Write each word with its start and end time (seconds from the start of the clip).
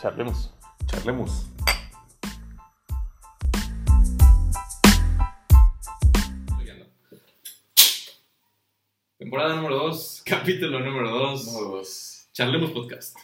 Charlemos. 0.00 0.50
Charlemos. 0.86 1.46
Temporada 9.18 9.56
número 9.56 9.76
2, 9.76 10.22
capítulo 10.26 10.80
número 10.80 11.10
2. 11.10 11.46
Número 11.46 11.76
dos. 11.76 12.28
Charlemos 12.32 12.70
Podcast. 12.70 13.16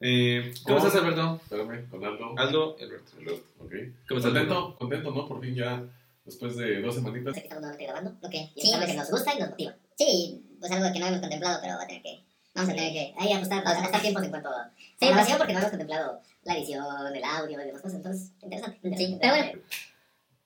Eh, 0.00 0.54
¿Cómo 0.64 0.78
estás, 0.78 0.94
Alberto? 0.96 1.40
Espérame, 1.42 1.88
con 1.90 2.04
Aldo. 2.04 2.34
Aldo, 2.38 2.76
Alberto. 2.80 3.12
Alberto, 3.18 3.44
ok. 3.58 3.72
¿Cómo 4.08 4.18
estás? 4.18 4.32
Contento, 4.32 4.76
contento, 4.78 5.10
¿no? 5.10 5.28
Por 5.28 5.40
fin 5.40 5.54
ya, 5.54 5.84
después 6.24 6.56
de 6.56 6.80
dos 6.80 6.94
semanitas. 6.94 7.36
estamos 7.36 7.60
nuevamente 7.60 7.84
grabando. 7.84 8.16
Lo 8.22 8.30
que, 8.30 8.50
Sí, 8.56 8.72
que 8.86 8.94
nos 8.94 9.10
gusta 9.10 9.34
y 9.34 9.38
nos 9.38 9.50
motiva. 9.50 9.76
Sí, 9.96 10.42
pues 10.58 10.72
algo 10.72 10.92
que 10.92 10.98
no 10.98 11.06
hemos 11.06 11.20
contemplado, 11.20 11.58
pero 11.62 11.76
va 11.76 11.82
a 11.82 11.86
tener 11.86 12.02
que. 12.02 12.24
Vamos 12.54 12.70
a 12.70 12.74
tener 12.74 12.92
que 12.92 13.14
ahí 13.18 13.32
ajustar, 13.32 13.64
Vamos 13.64 13.78
a 13.78 13.82
gastar 13.82 14.00
tiempo. 14.00 14.20
tiempos 14.20 14.24
en 14.24 14.30
cuanto 14.30 14.48
a... 14.50 14.70
Pasión 15.16 15.38
porque 15.38 15.52
no 15.52 15.58
hemos 15.58 15.70
contemplado 15.70 16.20
la 16.44 16.56
edición, 16.56 16.84
el 17.14 17.24
audio 17.24 17.60
y 17.60 17.66
demás 17.66 17.82
cosas. 17.82 17.96
Entonces, 17.96 18.30
interesante. 18.42 18.78
Sí, 18.82 18.88
interesante. 19.04 19.18
pero 19.20 19.34
bueno. 19.34 19.62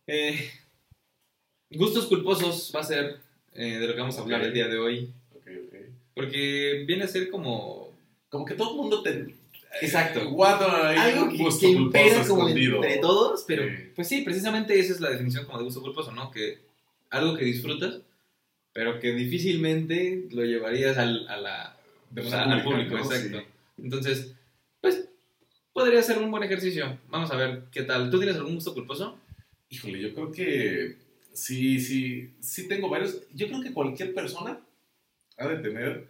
Eh, 0.06 0.50
gustos 1.70 2.06
culposos 2.06 2.72
va 2.74 2.80
a 2.80 2.84
ser 2.84 3.20
eh, 3.52 3.78
de 3.78 3.86
lo 3.86 3.94
que 3.94 4.00
vamos 4.00 4.16
a 4.18 4.22
hablar 4.22 4.42
el 4.42 4.54
día 4.54 4.68
de 4.68 4.78
hoy. 4.78 5.12
Ok, 5.36 5.46
ok. 5.66 5.74
Porque 6.14 6.84
viene 6.86 7.04
a 7.04 7.08
ser 7.08 7.30
como. 7.30 7.92
Como 8.30 8.44
que 8.44 8.54
todo 8.54 8.70
el 8.70 8.76
mundo 8.76 9.02
te. 9.02 9.34
Exacto. 9.82 10.20
Algo 10.20 11.28
que, 11.28 11.36
gusto 11.36 11.66
que 11.66 11.74
culposo 11.74 12.00
impera 12.00 12.26
como 12.26 12.48
entre 12.48 12.96
todos, 12.98 13.44
pero 13.46 13.64
Sí. 13.64 13.92
pues 13.94 14.08
sí, 14.08 14.22
precisamente 14.22 14.78
esa 14.78 14.94
es 14.94 15.00
la 15.00 15.10
definición 15.10 15.44
como 15.44 15.58
de 15.58 15.64
gusto 15.64 15.82
culposo, 15.82 16.10
¿no? 16.12 16.30
Que 16.30 16.58
algo 17.10 17.36
que 17.36 17.44
disfrutas, 17.44 18.00
pero 18.72 18.98
que 18.98 19.12
difícilmente 19.12 20.26
lo 20.30 20.44
llevarías 20.44 20.96
al, 20.98 21.28
a 21.28 21.36
la, 21.36 21.76
De 22.10 22.20
o 22.22 22.24
sea, 22.24 22.44
al 22.44 22.62
pública, 22.62 22.90
público, 22.90 22.96
¿no? 22.96 23.14
exacto. 23.14 23.38
Sí. 23.38 23.82
Entonces, 23.82 24.34
pues 24.80 25.08
podría 25.72 26.02
ser 26.02 26.18
un 26.18 26.30
buen 26.30 26.42
ejercicio. 26.42 26.98
Vamos 27.08 27.30
a 27.30 27.36
ver 27.36 27.64
qué 27.72 27.82
tal. 27.82 28.10
¿Tú 28.10 28.18
tienes 28.18 28.36
algún 28.36 28.54
gusto 28.54 28.74
culposo? 28.74 29.18
Híjole, 29.68 30.00
yo 30.00 30.14
creo 30.14 30.32
que 30.32 30.96
sí, 31.32 31.78
sí, 31.80 32.34
sí 32.40 32.68
tengo 32.68 32.88
varios. 32.88 33.22
Yo 33.34 33.48
creo 33.48 33.62
que 33.62 33.72
cualquier 33.72 34.14
persona 34.14 34.60
ha 35.36 35.48
de 35.48 35.56
tener 35.58 36.08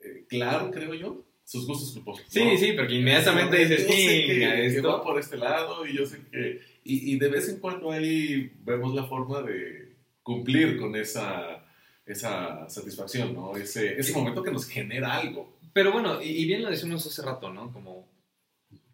eh, 0.00 0.24
claro, 0.28 0.70
creo 0.70 0.94
yo, 0.94 1.24
sus 1.44 1.66
gustos 1.66 1.92
culposos. 1.92 2.24
Sí, 2.28 2.44
¿no? 2.44 2.56
sí, 2.56 2.72
porque 2.72 2.94
inmediatamente 2.94 3.58
dices, 3.58 3.86
yo 3.86 3.92
sé 3.92 3.96
que, 3.96 4.34
"Chinga, 4.34 4.54
que 4.54 4.66
esto". 4.66 4.88
va 4.88 5.02
por 5.02 5.18
este 5.18 5.36
lado 5.36 5.86
y 5.86 5.96
yo 5.96 6.06
sé 6.06 6.20
que... 6.30 6.60
Y, 6.84 7.12
y 7.14 7.18
de 7.18 7.28
vez 7.28 7.48
en 7.48 7.58
cuando 7.58 7.90
ahí 7.90 8.50
vemos 8.64 8.94
la 8.94 9.04
forma 9.04 9.42
de 9.42 9.96
cumplir 10.22 10.78
con 10.78 10.96
esa, 10.96 11.66
esa 12.12 12.68
satisfacción, 12.68 13.34
¿no? 13.34 13.56
Ese, 13.56 13.96
momento 14.12 14.42
que 14.42 14.50
nos 14.50 14.66
genera 14.66 15.16
algo. 15.16 15.56
Pero 15.72 15.92
bueno, 15.92 16.20
y, 16.20 16.44
bien 16.46 16.62
lo 16.62 16.70
decimos 16.70 17.06
hace 17.06 17.22
rato, 17.22 17.52
¿no? 17.52 17.72
Como, 17.72 18.08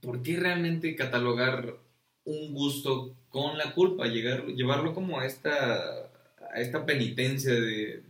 ¿por 0.01 0.23
qué 0.23 0.37
realmente 0.37 0.95
catalogar 0.95 1.77
un 2.25 2.53
gusto 2.53 3.15
con 3.31 3.57
la 3.57 3.73
culpa? 3.73 4.07
Llegar, 4.07 4.47
llevarlo 4.47 4.95
como 4.95 5.21
a 5.21 5.27
esta, 5.27 6.11
a 6.53 6.61
esta 6.61 6.85
penitencia 6.85 7.55
de... 7.55 8.03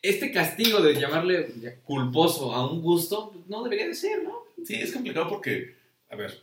Este 0.00 0.30
castigo 0.30 0.80
de 0.80 0.94
llamarle 0.94 1.80
culposo 1.82 2.54
a 2.54 2.70
un 2.70 2.80
gusto, 2.80 3.34
no 3.48 3.64
debería 3.64 3.88
de 3.88 3.94
ser, 3.94 4.22
¿no? 4.22 4.44
Sí, 4.64 4.76
es 4.76 4.92
complicado 4.92 5.28
porque, 5.28 5.74
a 6.08 6.14
ver, 6.14 6.40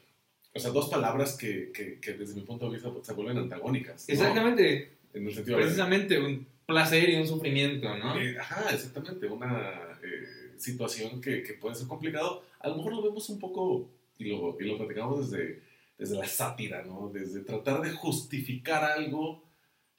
o 0.54 0.60
sea, 0.60 0.72
dos 0.72 0.90
palabras 0.90 1.38
que, 1.38 1.72
que, 1.72 2.00
que 2.02 2.14
desde 2.14 2.36
mi 2.36 2.42
punto 2.42 2.66
de 2.66 2.74
vista 2.74 2.92
pues, 2.92 3.08
se 3.08 3.14
vuelven 3.14 3.38
antagónicas. 3.38 4.06
¿no? 4.08 4.14
Exactamente, 4.14 4.92
En 5.14 5.26
el 5.26 5.34
sentido 5.34 5.58
de... 5.58 5.64
precisamente 5.64 6.20
un 6.20 6.46
placer 6.66 7.10
y 7.10 7.16
un 7.16 7.28
sufrimiento, 7.28 7.96
¿no? 7.98 8.20
Eh, 8.20 8.38
ajá, 8.40 8.74
exactamente, 8.74 9.28
una 9.28 10.00
eh, 10.04 10.54
situación 10.58 11.22
que, 11.22 11.44
que 11.44 11.54
puede 11.54 11.76
ser 11.76 11.88
complicado. 11.88 12.44
A 12.60 12.70
lo 12.70 12.78
mejor 12.78 12.94
lo 12.94 13.04
vemos 13.04 13.30
un 13.30 13.40
poco, 13.40 13.90
y 14.18 14.26
lo, 14.26 14.58
y 14.60 14.66
lo 14.66 14.78
platicamos 14.78 15.30
desde, 15.30 15.62
desde 15.98 16.16
la 16.16 16.28
sátira, 16.28 16.84
¿no? 16.84 17.10
Desde 17.14 17.42
tratar 17.42 17.82
de 17.82 17.92
justificar 17.92 18.84
algo 18.84 19.44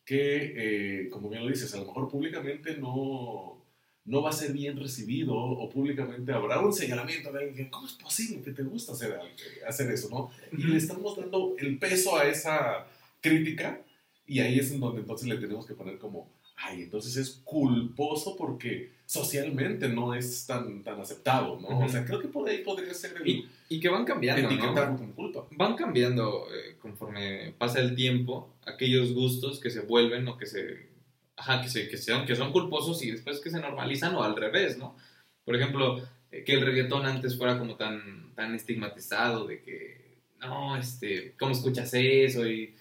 que, 0.05 0.55
eh, 0.57 1.11
como 1.11 1.29
bien 1.29 1.43
lo 1.43 1.51
dices, 1.51 1.75
a 1.75 1.79
lo 1.79 1.87
mejor 1.87 2.09
públicamente 2.09 2.77
no, 2.77 3.61
no 4.05 4.23
va 4.23 4.31
a 4.31 4.33
ser 4.33 4.53
bien 4.53 4.79
recibido 4.79 5.35
o 5.35 5.69
públicamente 5.69 6.33
habrá 6.33 6.61
un 6.61 6.73
señalamiento 6.73 7.33
de 7.33 7.45
alguien, 7.45 7.69
¿cómo 7.71 7.87
es 7.87 7.95
posible 7.95 8.41
que 8.43 8.53
te 8.53 8.63
gusta 8.63 8.93
hacer, 8.93 9.19
hacer 9.67 9.91
eso, 9.91 10.09
no? 10.09 10.31
Y 10.57 10.63
le 10.65 10.77
estamos 10.77 11.17
dando 11.17 11.57
el 11.59 11.79
peso 11.79 12.17
a 12.17 12.25
esa 12.25 12.87
crítica 13.21 13.81
y 14.27 14.41
ahí 14.41 14.59
es 14.59 14.71
en 14.71 14.81
donde 14.81 15.01
entonces 15.01 15.29
le 15.29 15.39
tenemos 15.39 15.67
que 15.67 15.75
poner 15.75 15.99
como, 15.99 16.29
ay, 16.57 16.83
entonces 16.83 17.17
es 17.17 17.41
culposo 17.45 18.37
porque 18.37 18.91
socialmente 19.05 19.89
no 19.89 20.15
es 20.15 20.47
tan, 20.47 20.83
tan 20.83 21.01
aceptado, 21.01 21.61
¿no? 21.61 21.79
O 21.79 21.89
sea, 21.89 22.05
creo 22.05 22.21
que 22.21 22.29
por 22.29 22.49
ahí 22.49 22.59
podría 22.59 22.93
ser 22.93 23.15
el 23.17 23.29
Y, 23.29 23.49
y 23.69 23.79
que 23.79 23.89
van 23.89 24.05
cambiando, 24.05 24.43
¿no? 24.43 24.49
etiquetarlo 24.49 24.97
como 24.97 25.15
culpa. 25.15 25.47
van 25.53 25.77
cambiando 25.77 26.47
eh, 26.53 26.77
conforme 26.81 27.55
pasa 27.57 27.81
el 27.81 27.95
tiempo 27.95 28.49
aquellos 28.65 29.13
gustos 29.13 29.61
que 29.61 29.71
se 29.71 29.81
vuelven 29.81 30.27
o 30.29 30.37
que 30.37 30.47
se 30.47 30.89
ajá, 31.37 31.63
que 31.63 31.69
se 31.69 31.89
que 31.89 31.97
son 31.99 32.27
que 32.27 32.35
son 32.35 32.53
culposos 32.53 33.03
y 33.03 33.11
después 33.11 33.41
que 33.41 33.51
se 33.51 33.61
normalizan 33.61 34.15
o 34.15 34.23
al 34.23 34.37
revés 34.37 34.79
no 34.79 34.97
por 35.45 35.55
ejemplo 35.55 36.01
eh, 36.33 36.43
que 36.45 36.55
el 36.55 36.63
reggaetón 36.63 37.07
antes 37.07 37.37
fuera 37.37 37.59
como 37.59 37.77
tan 37.77 38.33
tan 38.35 38.55
estigmatizado 38.55 39.47
de 39.47 39.63
que 39.63 40.19
no 40.41 40.77
este 40.77 41.35
cómo 41.39 41.53
escuchas 41.53 41.93
eso 41.93 42.47
y 42.47 42.75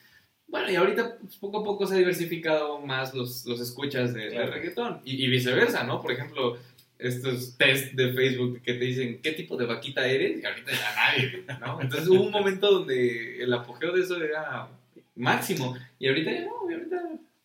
bueno 0.47 0.69
y 0.71 0.75
ahorita 0.75 1.17
pues, 1.19 1.35
poco 1.37 1.59
a 1.59 1.63
poco 1.63 1.85
se 1.87 1.95
ha 1.95 1.97
diversificado 1.97 2.79
más 2.79 3.13
los, 3.13 3.45
los 3.45 3.59
escuchas 3.59 4.13
de, 4.13 4.29
Claro. 4.29 4.51
reggaetón 4.51 5.01
y, 5.05 5.23
y 5.23 5.27
viceversa 5.27 5.83
no 5.83 6.01
por 6.01 6.11
ejemplo 6.11 6.57
estos 6.97 7.57
test 7.57 7.93
de 7.93 8.13
Facebook 8.13 8.61
que 8.61 8.73
te 8.75 8.85
dicen 8.85 9.19
qué 9.21 9.33
tipo 9.33 9.57
de 9.57 9.65
vaquita 9.65 10.07
eres 10.07 10.41
y 10.41 10.45
ahorita 10.45 10.71
ya 10.71 10.95
nadie, 10.95 11.43
¿no? 11.59 11.81
Entonces 11.81 12.07
hubo 12.07 12.23
un 12.23 12.31
momento 12.31 12.71
donde 12.71 13.43
el 13.43 13.53
apogeo 13.53 13.91
de 13.91 14.01
eso 14.01 14.15
era 14.23 14.69
máximo 15.15 15.75
y 15.99 16.07
ahorita 16.07 16.31
ya 16.31 16.45
no, 16.45 16.69
y 16.69 16.73
ahorita, 16.73 17.01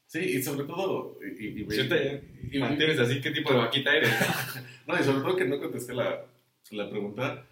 Sí, 0.06 0.18
y 0.20 0.42
sobre 0.42 0.66
todo, 0.66 1.18
y, 1.20 1.44
y- 1.46 1.66
y- 1.68 1.76
ya 1.88 2.20
y- 2.52 2.58
mantienes 2.58 2.98
así 3.00 3.20
qué 3.20 3.30
tipo 3.32 3.52
de 3.52 3.58
vaquita 3.58 3.94
eres. 3.96 4.10
no, 4.86 4.94
y 4.98 5.02
sobre 5.04 5.20
todo 5.20 5.36
que 5.36 5.44
no 5.44 5.58
contesté 5.60 5.94
la, 5.94 6.24
la 6.70 6.88
pregunta, 6.90 7.44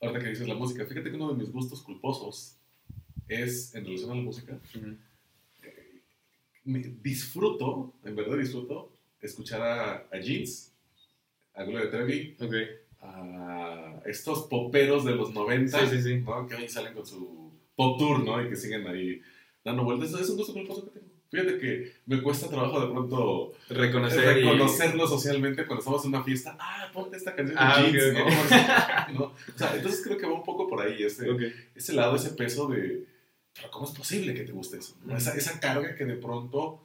ahorita 0.00 0.20
que 0.20 0.28
dices 0.30 0.48
la 0.48 0.54
música, 0.54 0.84
fíjate 0.84 1.10
que 1.10 1.16
uno 1.16 1.32
de 1.32 1.38
mis 1.42 1.52
gustos 1.52 1.80
culposos 1.82 2.56
es, 3.28 3.74
en 3.74 3.84
relación 3.84 4.10
a 4.10 4.14
la 4.14 4.22
música, 4.22 4.58
me- 6.64 6.94
disfruto, 7.02 7.92
en 8.04 8.16
verdad 8.16 8.38
disfruto, 8.38 8.90
escuchar 9.20 9.62
a, 9.62 10.06
a 10.12 10.18
Jeans, 10.20 10.72
a 11.54 11.64
Gloria 11.64 11.90
Trevi, 11.90 12.36
ok. 12.40 12.54
a 13.02 14.00
estos 14.06 14.42
poperos 14.48 15.04
de 15.04 15.14
los 15.14 15.32
90, 15.32 15.78
Sí, 15.88 15.96
sí, 15.96 16.02
sí. 16.02 16.16
¿no? 16.18 16.46
que 16.46 16.54
hoy 16.56 16.68
salen 16.68 16.92
con 16.94 17.06
su 17.06 17.52
pop 17.76 17.98
tour, 17.98 18.24
¿no? 18.24 18.42
Y 18.44 18.48
que 18.48 18.56
siguen 18.56 18.86
ahí 18.86 19.20
dando 19.64 19.84
vueltas. 19.84 20.12
Es 20.20 20.28
un 20.30 20.36
gusto 20.36 20.52
culposo 20.52 20.84
que 20.86 20.98
tengo. 21.00 21.06
Fíjate 21.28 21.58
que 21.58 21.92
me 22.06 22.22
cuesta 22.22 22.48
trabajo 22.48 22.80
de 22.80 22.86
pronto 22.92 23.52
Reconocer, 23.68 24.38
y- 24.38 24.42
reconocerlo 24.42 25.06
socialmente 25.08 25.66
cuando 25.66 25.80
estamos 25.80 26.04
en 26.04 26.08
una 26.10 26.22
fiesta. 26.24 26.56
Ah, 26.58 26.88
ponte 26.92 27.16
esta 27.16 27.34
canción 27.34 27.56
de 27.56 27.62
Ah, 27.62 27.82
Jeans, 27.90 28.16
ok. 28.18 29.12
¿no? 29.12 29.18
¿no? 29.18 29.24
O 29.26 29.58
sea, 29.58 29.74
entonces 29.76 30.02
creo 30.04 30.16
que 30.18 30.26
va 30.26 30.34
un 30.34 30.44
poco 30.44 30.68
por 30.68 30.80
ahí 30.80 31.02
ese, 31.02 31.28
Ok. 31.30 31.42
ese 31.74 31.92
lado, 31.94 32.14
ese 32.16 32.30
peso 32.30 32.68
de, 32.68 33.04
pero 33.56 33.70
¿cómo 33.70 33.86
es 33.86 33.92
posible 33.92 34.34
que 34.34 34.44
te 34.44 34.52
guste 34.52 34.78
eso? 34.78 34.96
¿no? 35.04 35.16
Esa, 35.16 35.34
esa 35.36 35.58
carga 35.60 35.94
que 35.94 36.04
de 36.04 36.16
pronto 36.16 36.82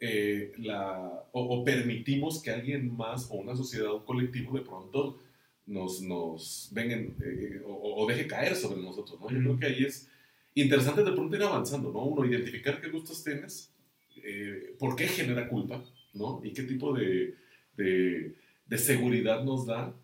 eh, 0.00 0.52
la, 0.58 1.26
o, 1.32 1.40
o 1.42 1.64
permitimos 1.64 2.42
que 2.42 2.50
alguien 2.50 2.96
más 2.96 3.28
o 3.30 3.34
una 3.36 3.54
sociedad, 3.54 3.92
un 3.94 4.04
colectivo 4.04 4.56
de 4.58 4.64
pronto 4.64 5.18
nos, 5.66 6.00
nos 6.02 6.68
vengan 6.72 7.14
eh, 7.24 7.62
o, 7.64 8.02
o 8.02 8.06
deje 8.06 8.26
caer 8.26 8.56
sobre 8.56 8.82
nosotros, 8.82 9.20
¿no? 9.20 9.30
Yo 9.30 9.36
Ujú. 9.38 9.58
creo 9.58 9.58
que 9.60 9.66
ahí 9.66 9.84
es 9.84 10.08
interesante 10.54 11.04
de 11.04 11.12
pronto 11.12 11.36
ir 11.36 11.42
avanzando, 11.42 11.92
¿no? 11.92 12.04
Uno, 12.04 12.26
identificar 12.26 12.80
qué 12.80 12.88
gustos 12.88 13.22
tienes, 13.22 13.72
eh, 14.24 14.74
por 14.78 14.96
qué 14.96 15.06
genera 15.06 15.48
culpa, 15.48 15.84
¿no? 16.14 16.40
Y 16.42 16.52
qué 16.52 16.64
tipo 16.64 16.92
de, 16.92 17.36
de, 17.76 18.34
de 18.66 18.78
seguridad 18.78 19.44
nos 19.44 19.66
da. 19.66 19.94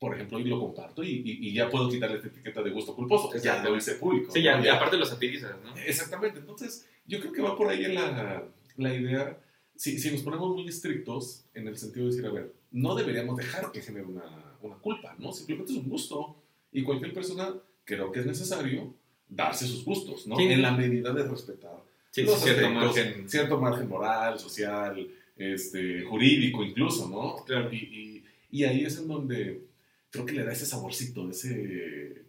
Por 0.00 0.14
ejemplo, 0.14 0.38
y 0.40 0.44
lo 0.44 0.58
comparto 0.58 1.02
y, 1.04 1.10
y- 1.10 1.48
y 1.48 1.52
ya 1.52 1.68
puedo 1.68 1.88
quitarle 1.90 2.16
esta 2.16 2.28
etiqueta 2.28 2.62
de 2.62 2.70
gusto 2.70 2.96
culposo. 2.96 3.30
Ya 3.38 3.62
lo 3.62 3.76
hice 3.76 3.96
público. 3.96 4.32
Sí, 4.32 4.42
¿no? 4.42 4.64
ya, 4.64 4.74
aparte 4.76 4.96
lo 4.96 5.04
satirizas, 5.04 5.54
¿no? 5.62 5.76
Exactamente. 5.76 6.38
Entonces, 6.40 6.88
yo 7.06 7.20
creo 7.20 7.32
que 7.32 7.42
va 7.42 7.54
por 7.54 7.68
ahí 7.68 7.82
la, 7.92 8.42
la 8.78 8.94
idea. 8.94 9.38
Si, 9.76 9.98
si 9.98 10.10
nos 10.10 10.22
ponemos 10.22 10.54
muy 10.54 10.66
estrictos 10.66 11.44
en 11.54 11.68
el 11.68 11.76
sentido 11.76 12.06
de 12.06 12.12
decir, 12.12 12.26
a 12.26 12.32
ver, 12.32 12.52
no 12.72 12.94
deberíamos 12.94 13.36
dejar 13.36 13.70
que 13.72 13.82
genere 13.82 14.06
una, 14.06 14.24
una 14.62 14.76
culpa, 14.76 15.14
¿no? 15.18 15.32
Simplemente 15.32 15.72
es 15.72 15.78
un 15.78 15.88
gusto. 15.88 16.36
Y 16.72 16.82
cualquier 16.82 17.12
persona 17.12 17.52
creo 17.84 18.10
que 18.10 18.20
es 18.20 18.26
necesario 18.26 18.94
darse 19.28 19.66
sus 19.66 19.84
gustos, 19.84 20.26
¿no? 20.26 20.36
Sí. 20.36 20.44
En 20.44 20.62
la 20.62 20.72
medida 20.72 21.12
de 21.12 21.24
respetar 21.28 21.78
Sí, 22.10 22.22
los 22.22 22.40
cierto 22.42 22.66
aspectos, 22.66 22.96
margen. 22.96 23.28
cierto 23.28 23.60
margen 23.60 23.88
moral, 23.88 24.38
social, 24.38 25.06
este, 25.36 26.02
jurídico 26.04 26.64
incluso, 26.64 27.08
¿no? 27.08 27.44
Claro. 27.44 27.70
Y, 27.72 27.76
y- 27.76 28.24
y 28.52 28.64
ahí 28.64 28.84
es 28.84 28.98
en 28.98 29.06
donde 29.06 29.62
creo 30.10 30.26
que 30.26 30.32
le 30.32 30.44
da 30.44 30.52
ese 30.52 30.66
saborcito, 30.66 31.30
ese, 31.30 31.52
eh, 31.52 32.22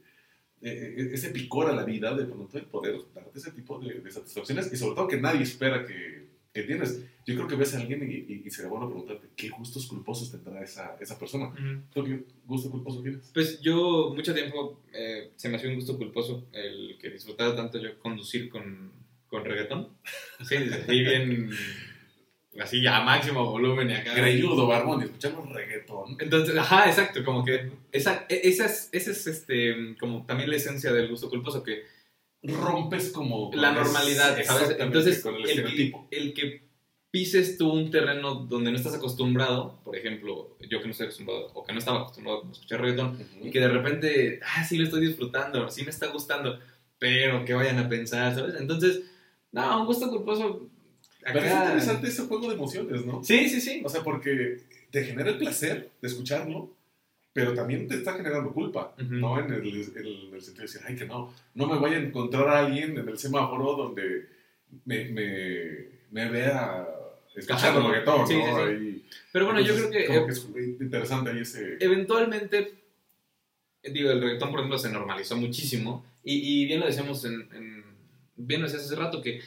eh, 0.61 1.09
ese 1.13 1.29
picor 1.31 1.69
a 1.69 1.75
la 1.75 1.83
vida 1.83 2.15
de 2.15 2.25
pronto 2.25 2.57
el 2.57 2.65
poder 2.65 2.95
darte 3.13 3.39
ese 3.39 3.51
tipo 3.51 3.79
de, 3.79 3.99
de 4.01 4.11
satisfacciones 4.11 4.71
y 4.71 4.77
sobre 4.77 4.95
todo 4.95 5.07
que 5.07 5.19
nadie 5.19 5.43
espera 5.43 5.85
que, 5.85 6.27
que 6.53 6.63
tienes. 6.63 7.01
Yo 7.25 7.35
creo 7.35 7.47
que 7.47 7.55
ves 7.55 7.75
a 7.75 7.79
alguien 7.79 8.01
y, 8.09 8.33
y, 8.33 8.43
y 8.45 8.51
sería 8.51 8.69
bueno 8.69 8.87
preguntarte 8.87 9.27
qué 9.35 9.49
gustos 9.49 9.85
culposos 9.85 10.31
tendrá 10.31 10.63
esa, 10.63 10.97
esa 10.99 11.17
persona. 11.17 11.47
Ujú. 11.49 11.81
¿Tú 11.93 12.03
qué 12.03 12.23
gusto 12.45 12.69
culposo 12.71 13.01
tienes? 13.01 13.29
Pues 13.33 13.61
yo 13.61 14.11
mucho 14.15 14.33
tiempo 14.33 14.81
eh, 14.93 15.31
se 15.35 15.49
me 15.49 15.57
hacía 15.57 15.69
un 15.69 15.75
gusto 15.75 15.97
culposo 15.97 16.47
el 16.51 16.97
que 16.99 17.09
disfrutaba 17.11 17.55
tanto 17.55 17.79
yo 17.79 17.97
conducir 17.99 18.49
con, 18.49 18.91
con 19.27 19.45
reggaetón. 19.45 19.89
Sí, 20.47 20.55
así 20.55 20.99
bien, 20.99 21.51
así 22.59 22.85
a 22.85 23.01
máximo 23.01 23.49
volumen 23.49 23.89
y 23.89 23.93
acá. 23.93 24.13
Greyudo, 24.13 24.67
barbón, 24.67 25.01
y 25.01 25.05
escuchamos 25.05 25.49
reggaetón. 25.49 26.17
Entonces, 26.19 26.57
ajá, 26.57 26.87
exacto, 26.89 27.23
como 27.23 27.45
que 27.45 27.71
esa, 27.91 28.25
e- 28.27 28.41
esa 28.43 28.65
es, 28.65 28.89
esa 28.91 29.11
es 29.11 29.27
este, 29.27 29.95
como 29.99 30.25
también 30.25 30.49
la 30.49 30.57
esencia 30.57 30.91
del 30.91 31.09
gusto 31.09 31.29
culposo, 31.29 31.63
que 31.63 31.83
Rompes 32.43 33.11
como... 33.11 33.51
la 33.53 33.71
normalidad, 33.71 34.37
¿sabes? 34.43 34.75
Entonces, 34.79 35.21
con 35.21 35.35
el, 35.35 35.47
el, 35.47 35.93
el 36.09 36.33
que 36.33 36.63
pises 37.11 37.57
tú 37.57 37.69
un 37.71 37.91
terreno 37.91 38.33
donde 38.33 38.71
no 38.71 38.77
estás 38.77 38.95
acostumbrado, 38.95 39.79
por 39.83 39.95
ejemplo, 39.95 40.57
yo 40.67 40.79
que 40.79 40.85
no 40.85 40.91
estoy 40.91 41.05
acostumbrado, 41.07 41.51
o 41.53 41.63
que 41.63 41.73
no 41.73 41.79
estaba 41.79 41.99
acostumbrado 42.01 42.45
a 42.47 42.51
escuchar 42.51 42.81
reggaetón, 42.81 43.15
Ujú. 43.15 43.47
y 43.47 43.51
que 43.51 43.59
de 43.59 43.67
repente, 43.67 44.39
ah, 44.43 44.63
sí 44.63 44.77
lo 44.77 44.85
estoy 44.85 45.05
disfrutando, 45.05 45.69
sí 45.69 45.83
me 45.83 45.89
está 45.91 46.07
gustando, 46.07 46.59
pero 46.97 47.45
que 47.45 47.53
vayan 47.53 47.79
a 47.79 47.89
pensar, 47.89 48.33
¿sabes? 48.33 48.55
Entonces, 48.59 49.01
no, 49.51 49.81
un 49.81 49.85
gusto 49.85 50.09
culposo. 50.09 50.67
Pero 51.23 51.39
es 51.39 51.51
interesante 51.53 52.07
ese 52.07 52.23
juego 52.23 52.47
de 52.49 52.55
emociones, 52.55 53.05
¿no? 53.05 53.23
Sí, 53.23 53.47
sí, 53.49 53.61
sí. 53.61 53.81
O 53.85 53.89
sea, 53.89 54.01
porque 54.03 54.61
te 54.89 55.03
genera 55.03 55.29
el 55.29 55.37
placer 55.37 55.89
de 56.01 56.07
escucharlo, 56.07 56.71
pero 57.33 57.53
también 57.53 57.87
te 57.87 57.95
está 57.95 58.13
generando 58.13 58.51
culpa, 58.51 58.93
Ujú. 59.01 59.13
¿no? 59.15 59.39
En 59.39 59.53
el, 59.53 59.67
en 59.67 60.33
el 60.33 60.41
sentido 60.41 60.55
de 60.55 60.61
decir, 60.61 60.81
ay, 60.85 60.95
que 60.95 61.05
no, 61.05 61.33
no 61.55 61.67
me 61.67 61.79
vaya 61.79 61.97
a 61.97 62.01
encontrar 62.01 62.47
a 62.49 62.59
alguien 62.65 62.97
en 62.97 63.07
el 63.07 63.17
semáforo 63.17 63.75
donde 63.75 64.27
me, 64.85 65.05
me, 65.05 65.85
me 66.11 66.29
vea 66.29 66.87
escuchando 67.35 67.87
reggaetón, 67.89 68.27
sí, 68.27 68.35
¿no? 68.37 68.67
sí, 68.67 68.77
sí. 68.77 69.05
Pero 69.31 69.45
bueno, 69.45 69.61
yo 69.61 69.73
creo 69.73 69.85
entonces, 69.85 70.07
que, 70.07 70.17
eh, 70.17 70.25
que 70.55 70.59
es 70.73 70.81
interesante 70.81 71.29
ahí 71.29 71.39
ese... 71.39 71.77
eventualmente, 71.79 72.73
digo, 73.83 74.11
el 74.11 74.21
reggaetón, 74.21 74.49
por 74.51 74.59
ejemplo, 74.59 74.77
se 74.77 74.89
normalizó 74.91 75.37
muchísimo, 75.37 76.05
y, 76.23 76.61
y 76.63 76.65
bien 76.65 76.79
lo 76.81 76.85
decíamos 76.87 77.23
en, 77.25 77.47
en- 77.53 77.83
bien 78.35 78.61
lo 78.61 78.67
decías 78.67 78.85
hace 78.85 78.95
rato, 78.95 79.21
que 79.21 79.39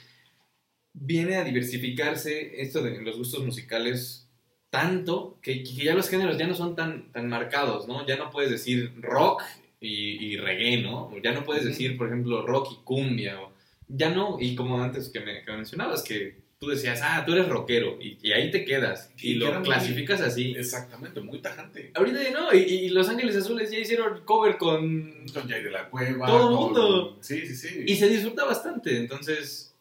viene 0.95 1.37
a 1.37 1.45
diversificarse 1.45 2.63
esto 2.63 2.83
de 2.83 3.03
los 3.03 3.19
gustos 3.19 3.45
musicales 3.45 4.29
tanto 4.71 5.39
que, 5.43 5.63
que 5.63 5.85
ya 5.85 5.95
los 5.95 6.09
géneros 6.09 6.39
ya 6.39 6.47
no 6.47 6.55
son 6.55 6.75
tan, 6.75 7.13
tan 7.13 7.29
marcados, 7.29 7.87
¿no? 7.87 8.05
Ya 8.07 8.17
no 8.17 8.31
puedes 8.31 8.51
decir 8.51 8.93
rock 9.01 9.43
y, 9.81 10.25
y 10.25 10.37
reggae, 10.37 10.83
¿no? 10.83 11.13
Ya 11.23 11.33
no 11.33 11.45
puedes 11.45 11.65
decir, 11.65 11.97
por 11.97 12.09
ejemplo, 12.09 12.45
rock 12.45 12.73
y 12.73 12.85
cumbia, 12.85 13.41
o 13.41 13.53
ya 13.87 14.11
no, 14.11 14.39
y 14.41 14.57
como 14.57 14.83
antes 14.83 15.11
que 15.11 15.21
me, 15.21 15.45
que 15.45 15.51
me 15.53 15.59
mencionabas, 15.59 16.03
que 16.03 16.43
tú 16.59 16.69
decías, 16.69 17.01
ah, 17.05 17.23
tú 17.25 17.35
eres 17.35 17.49
rockero, 17.49 17.99
y, 18.01 18.19
y 18.21 18.33
ahí 18.33 18.51
te 18.51 18.65
quedas, 18.65 19.13
y, 19.19 19.35
lo 19.35 19.53
muy- 19.53 19.63
clasificas 19.63 20.21
así. 20.21 20.55
Exactamente, 20.57 21.21
muy 21.21 21.41
tajante. 21.41 21.93
Ahorita 21.95 22.23
ya 22.23 22.31
no, 22.33 22.53
y, 22.53 22.59
y 22.59 22.89
Los 22.89 23.09
Ángeles 23.09 23.37
Azules 23.37 23.71
ya 23.71 23.79
hicieron 23.79 24.25
cover 24.25 24.57
con... 24.57 25.25
Con 25.33 25.49
Jay 25.49 25.63
de 25.63 25.71
la 25.71 25.89
Cueva. 25.89 26.27
Todo 26.27 26.51
el 26.51 26.57
mundo. 26.57 27.19
Sí, 27.21 27.47
sí, 27.47 27.55
sí. 27.55 27.85
Y 27.87 27.95
se 27.95 28.09
disfruta 28.09 28.45
bastante, 28.45 28.97
entonces 28.97 29.74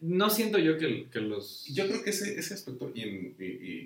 no 0.00 0.30
siento 0.30 0.58
yo 0.58 0.78
que, 0.78 1.08
que 1.10 1.20
los... 1.20 1.64
Yo 1.66 1.86
creo 1.88 2.02
que 2.02 2.10
ese, 2.10 2.38
ese 2.38 2.54
aspecto, 2.54 2.90
y, 2.94 3.02
en- 3.02 3.36
y, 3.38 3.44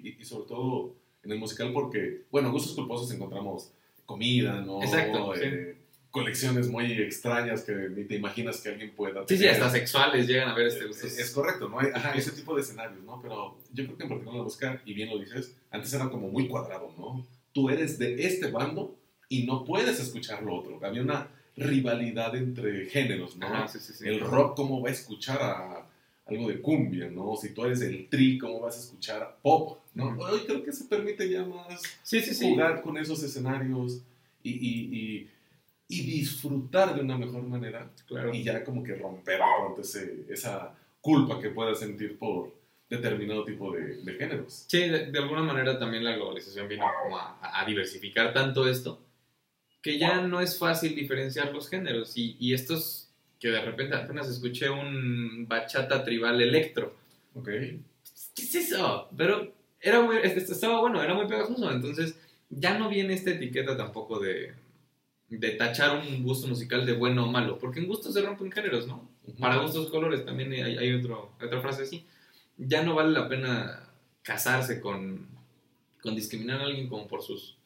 y- 0.09 0.17
y 0.19 0.25
sobre 0.25 0.47
todo 0.49 0.95
en 1.23 1.33
el 1.33 1.39
musical, 1.39 1.73
porque, 1.73 2.23
bueno, 2.31 2.51
gustos 2.51 2.75
culposos 2.75 3.13
encontramos 3.13 3.71
comida, 4.07 4.61
¿no? 4.61 4.83
Exacto, 4.83 5.35
sí. 5.35 5.41
Eh, 5.45 5.77
Colecciones 6.11 6.69
muy 6.69 6.91
extrañas 6.91 7.63
que 7.63 7.73
ni 7.73 8.03
te 8.05 8.17
imaginas 8.17 8.61
que 8.61 8.71
alguien 8.71 8.91
pueda 8.97 9.21
Sí, 9.29 9.37
sí, 9.37 9.43
tener. 9.45 9.53
hasta 9.63 9.71
sexuales 9.71 10.27
llegan 10.27 10.49
a 10.49 10.55
ver 10.57 10.67
este 10.67 10.87
gusto. 10.87 11.07
Es 11.07 11.31
correcto, 11.31 11.69
¿no? 11.69 11.79
Hay 11.79 11.91
ajá, 11.95 12.15
ese 12.15 12.33
tipo 12.33 12.53
de 12.57 12.63
escenarios, 12.63 13.01
¿no? 13.05 13.21
Pero 13.23 13.57
yo 13.73 13.85
creo 13.85 13.97
que 13.97 14.03
en 14.03 14.09
particular 14.09 14.39
la 14.39 14.43
música, 14.43 14.83
y 14.85 14.93
bien 14.95 15.09
lo 15.09 15.21
dices, 15.21 15.55
antes 15.71 15.93
era 15.95 16.11
como 16.11 16.29
muy 16.29 16.49
cuadrado, 16.49 16.93
¿no? 16.99 17.25
Tú 17.53 17.71
eres 17.71 17.97
de 18.01 18.27
este 18.27 18.51
bando 18.51 18.99
y 19.29 19.45
no 19.45 19.65
puedes 19.65 20.01
escuchar 20.01 20.43
lo 20.43 20.57
otro. 20.57 20.85
Había 20.85 21.03
una 21.03 21.29
rivalidad 21.57 22.35
entre 22.35 22.87
géneros, 22.87 23.37
¿no? 23.37 23.47
Ajá, 23.47 23.69
sí, 23.69 23.79
sí, 23.79 23.93
sí. 23.93 24.09
El 24.09 24.19
rock, 24.19 24.57
¿cómo 24.57 24.81
va 24.81 24.89
a 24.89 24.93
escuchar 24.93 25.39
a 25.41 25.87
algo 26.31 26.49
de 26.49 26.61
cumbia, 26.61 27.09
no? 27.11 27.37
Si 27.37 27.53
tú 27.53 27.65
eres 27.65 27.81
del 27.81 28.09
tri, 28.09 28.39
¿cómo 28.39 28.61
vas 28.61 28.77
a 28.77 28.81
escuchar 28.81 29.39
pop, 29.43 29.79
no? 29.95 30.17
Hoy 30.19 30.41
creo 30.47 30.63
que 30.63 30.73
se 30.73 30.85
permite 30.85 31.29
ya 31.29 31.45
más 31.45 31.81
Sí, 32.03 32.21
sí, 32.21 32.35
sí. 32.35 32.51
jugar 32.51 32.83
con 32.83 32.97
esos 32.97 33.23
escenarios 33.23 34.03
y, 34.43 34.51
y- 34.53 34.99
y- 34.99 35.29
y 35.93 36.03
disfrutar 36.03 36.95
de 36.95 37.01
una 37.03 37.19
mejor 37.19 37.43
manera 37.43 37.91
Claro. 38.07 38.33
y 38.33 38.45
ya 38.45 38.63
como 38.65 38.83
que 38.85 38.95
romper 38.95 39.41
ese- 39.81 40.25
esa 40.29 40.75
culpa 41.01 41.41
que 41.41 41.51
puedas 41.51 41.81
sentir 41.81 42.17
por 42.19 42.55
determinado 42.89 43.45
tipo 43.45 43.73
de, 43.73 43.97
de 44.03 44.13
géneros. 44.15 44.65
Sí, 44.69 44.79
de, 44.89 45.11
de 45.11 45.19
alguna 45.19 45.43
manera 45.43 45.79
también 45.79 46.05
la 46.05 46.15
globalización 46.15 46.69
vino 46.69 46.85
como 47.03 47.19
a, 47.19 47.39
a 47.61 47.65
diversificar 47.67 48.33
tanto 48.33 48.69
esto 48.69 49.01
que 49.83 49.99
ya 49.99 50.21
no 50.21 50.41
es 50.41 50.59
fácil 50.59 50.95
diferenciar 50.95 51.53
los 51.53 51.69
géneros. 51.69 52.17
Y, 52.17 52.37
y 52.39 52.53
estos 52.55 53.10
que 53.41 53.49
de 53.49 53.61
repente 53.63 53.97
apenas 53.97 54.29
escuché 54.29 54.71
un 54.71 55.47
bachata 55.49 56.05
tribal 56.05 56.41
electro. 56.41 56.95
¿Ok? 57.35 57.49
¿Qué 57.49 58.43
es 58.43 58.55
eso? 58.55 59.09
Pero 59.17 59.53
era 59.81 60.03
muy, 60.03 60.19
est- 60.19 60.37
estaba 60.51 60.81
bueno, 60.81 61.03
era 61.03 61.15
muy 61.15 61.27
pegajoso. 61.27 61.71
Entonces 61.73 62.17
ya 62.51 62.79
no 62.79 62.89
viene 62.89 63.15
esta 63.15 63.31
etiqueta 63.31 63.77
tampoco 63.77 64.21
de, 64.21 64.53
de 65.29 65.51
tachar 65.53 65.99
un 66.07 66.23
gusto 66.23 66.47
musical 66.49 66.85
de 66.87 66.93
bueno 66.93 67.25
o 67.25 67.33
malo. 67.33 67.59
Porque 67.59 67.81
en 67.81 67.87
gustos 67.89 68.15
se 68.15 68.23
rompen 68.23 68.53
géneros, 68.53 68.87
¿no? 68.87 69.09
Para 69.39 69.57
gustos 69.59 69.91
colores 69.91 70.25
también 70.25 70.53
hay, 70.53 70.77
hay 70.77 70.93
otro, 70.95 71.33
otra 71.43 71.61
frase 71.63 71.85
así. 71.85 72.05
Ya 72.59 72.83
no 72.83 72.95
vale 72.95 73.11
la 73.13 73.29
pena 73.29 73.89
casarse 74.23 74.81
con, 74.81 75.27
con 76.03 76.15
discriminar 76.15 76.61
a 76.61 76.65
alguien 76.65 76.89
como 76.89 77.09
por 77.09 77.23
sus, 77.23 77.57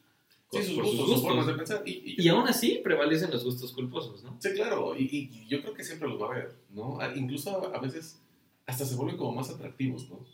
Sí, 0.52 0.62
sus 0.62 0.74
por 0.76 0.84
gustos, 0.84 1.08
sus 1.10 1.22
formas 1.22 1.46
de 1.46 1.54
pensar. 1.54 1.82
Y, 1.84 1.90
y- 1.90 2.14
Y 2.22 2.28
aún 2.28 2.46
así 2.46 2.80
prevalecen 2.84 3.30
los 3.30 3.44
gustos 3.44 3.72
culposos, 3.72 4.22
¿no? 4.22 4.36
Sí, 4.40 4.50
claro, 4.54 4.96
y, 4.96 5.02
y- 5.04 5.48
yo 5.48 5.60
creo 5.62 5.74
que 5.74 5.82
siempre 5.82 6.08
los 6.08 6.20
va 6.20 6.26
a 6.26 6.30
haber, 6.32 6.54
¿no? 6.70 7.00
A- 7.00 7.14
Incluso 7.16 7.50
a, 7.72 7.76
a 7.76 7.80
veces 7.80 8.20
hasta 8.66 8.84
se 8.84 8.94
vuelven 8.94 9.16
como 9.16 9.32
más 9.32 9.50
atractivos, 9.50 10.08
¿no? 10.08 10.24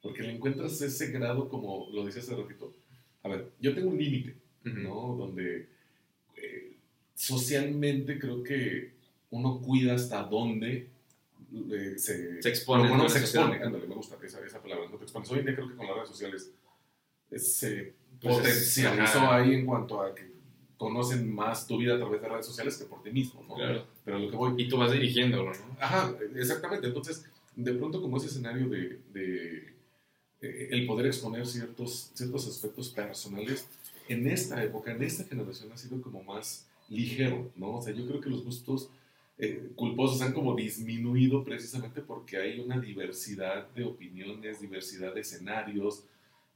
Porque 0.00 0.22
le 0.22 0.32
encuentras 0.36 0.80
ese 0.80 1.10
grado, 1.10 1.48
como 1.48 1.88
lo 1.92 2.04
decía 2.04 2.22
hace 2.22 2.34
ratito. 2.34 2.72
A 3.22 3.28
ver, 3.28 3.50
yo 3.60 3.74
tengo 3.74 3.90
un 3.90 3.98
límite, 3.98 4.36
Ujú. 4.64 4.76
¿no? 4.78 5.16
Donde 5.18 5.68
eh, 6.36 6.72
socialmente 7.14 8.18
creo 8.18 8.42
que 8.42 8.92
uno 9.30 9.60
cuida 9.60 9.94
hasta 9.94 10.22
dónde 10.22 10.88
eh, 11.72 11.94
se, 11.98 12.40
Se 12.42 12.48
expone, 12.48 12.88
Bueno, 12.88 13.02
¿no? 13.04 13.08
se 13.08 13.18
expone, 13.18 13.56
ándale, 13.62 13.86
me 13.86 13.94
gusta 13.94 14.16
esa, 14.24 14.44
esa 14.44 14.62
palabra, 14.62 14.88
no 14.88 14.96
te 14.96 15.04
expones. 15.04 15.30
Hoy 15.30 15.40
en 15.40 15.46
día 15.46 15.54
creo 15.56 15.68
que 15.68 15.74
con 15.76 15.86
las 15.86 15.96
redes 15.96 16.08
sociales 16.08 16.50
eh, 17.30 17.38
se 17.38 17.92
Pues 18.20 18.36
potencializó 18.36 19.18
ajá. 19.18 19.36
ahí 19.36 19.54
en 19.54 19.66
cuanto 19.66 20.02
a 20.02 20.14
que 20.14 20.28
conocen 20.76 21.32
más 21.34 21.66
tu 21.66 21.76
vida 21.76 21.94
a 21.94 21.98
través 21.98 22.22
de 22.22 22.28
redes 22.28 22.46
sociales 22.46 22.76
que 22.76 22.84
por 22.84 23.02
ti 23.02 23.10
mismo, 23.10 23.44
¿no? 23.48 23.54
Claro. 23.56 23.84
Pero 24.04 24.18
lo 24.18 24.30
que 24.30 24.36
voy. 24.36 24.54
Y 24.62 24.68
tú 24.68 24.78
vas 24.78 24.92
dirigiéndolo, 24.92 25.52
¿no? 25.52 25.76
Ajá, 25.80 26.14
exactamente. 26.36 26.86
Entonces, 26.86 27.24
de 27.54 27.74
pronto 27.74 28.00
como 28.00 28.16
ese 28.16 28.26
escenario 28.26 28.68
de, 28.68 29.00
de, 29.12 29.74
eh, 30.40 30.68
el 30.70 30.86
poder 30.86 31.06
exponer 31.06 31.46
ciertos, 31.46 32.10
ciertos 32.14 32.46
aspectos 32.46 32.90
personales, 32.90 33.68
en 34.08 34.26
esta 34.26 34.62
época, 34.62 34.92
en 34.92 35.02
esta 35.02 35.24
generación 35.24 35.70
ha 35.72 35.76
sido 35.76 36.00
como 36.00 36.22
más 36.22 36.66
ligero, 36.88 37.50
¿no? 37.56 37.76
O 37.76 37.82
sea, 37.82 37.92
yo 37.92 38.06
creo 38.06 38.20
que 38.20 38.30
los 38.30 38.44
gustos 38.44 38.88
eh, 39.36 39.70
culposos 39.76 40.22
han 40.22 40.32
como 40.32 40.54
disminuido 40.54 41.44
precisamente 41.44 42.00
porque 42.00 42.38
hay 42.38 42.60
una 42.60 42.80
diversidad 42.80 43.68
de 43.70 43.84
opiniones, 43.84 44.60
diversidad 44.60 45.14
de 45.14 45.20
escenarios, 45.20 46.04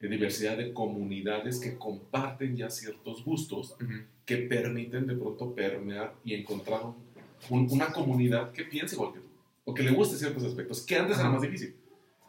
diversidad 0.09 0.57
de 0.57 0.73
comunidades 0.73 1.59
que 1.59 1.77
comparten 1.79 2.57
ya 2.57 2.71
ciertos 2.71 3.25
gustos 3.25 3.77
Ujú. 3.81 4.03
que 4.25 4.37
permiten 4.39 5.07
de 5.07 5.15
pronto 5.17 5.55
permear 5.55 6.15
y 6.25 6.35
encontrar 6.35 6.83
un- 6.85 6.95
un- 7.51 7.71
una 7.71 7.93
comunidad 7.93 8.53
que 8.53 8.65
piense 8.65 8.95
igual 8.97 9.13
que 9.13 9.21
tú, 9.21 9.27
o 9.65 9.75
que 9.75 9.83
le 9.83 9.93
guste 9.93 10.17
ciertos 10.17 10.45
aspectos, 10.45 10.83
que 10.83 10.97
antes 10.97 11.17
era 11.19 11.27
Ajá. 11.27 11.35
más 11.35 11.43
difícil, 11.43 11.75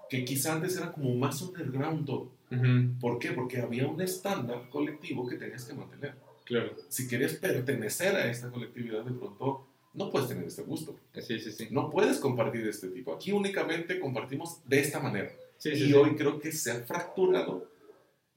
que 0.09 0.23
quizá 0.25 0.53
antes 0.53 0.75
era 0.77 0.91
como 0.91 1.15
más 1.15 1.41
underground 1.41 2.05
todo. 2.05 2.31
Ujú. 2.51 2.99
¿Por 2.99 3.17
qué? 3.19 3.31
Porque 3.31 3.59
había 3.59 3.87
un 3.87 3.99
estándar 4.01 4.69
colectivo 4.69 5.27
que 5.27 5.37
tenías 5.37 5.65
que 5.65 5.73
mantener. 5.73 6.13
Claro. 6.45 6.75
Si 6.89 7.07
querías 7.07 7.33
pertenecer 7.33 8.15
a 8.15 8.29
esta 8.29 8.51
colectividad, 8.51 9.03
de 9.05 9.11
pronto 9.13 9.65
no 9.95 10.09
puedes 10.11 10.27
tener 10.27 10.43
este 10.45 10.61
gusto, 10.63 10.95
Sí, 11.21 11.39
sí, 11.39 11.51
sí. 11.51 11.67
no 11.71 11.89
puedes 11.89 12.17
compartir 12.19 12.67
este 12.67 12.89
tipo. 12.89 13.13
Aquí 13.13 13.31
únicamente 13.31 13.99
compartimos 13.99 14.59
de 14.67 14.79
esta 14.79 14.99
manera. 14.99 15.31
Sí, 15.63 15.69
y 15.69 15.75
sí, 15.77 15.85
sí. 15.87 15.93
hoy 15.93 16.17
creo 16.17 16.39
que 16.41 16.51
se 16.51 16.71
ha 16.71 16.81
fracturado 16.83 17.65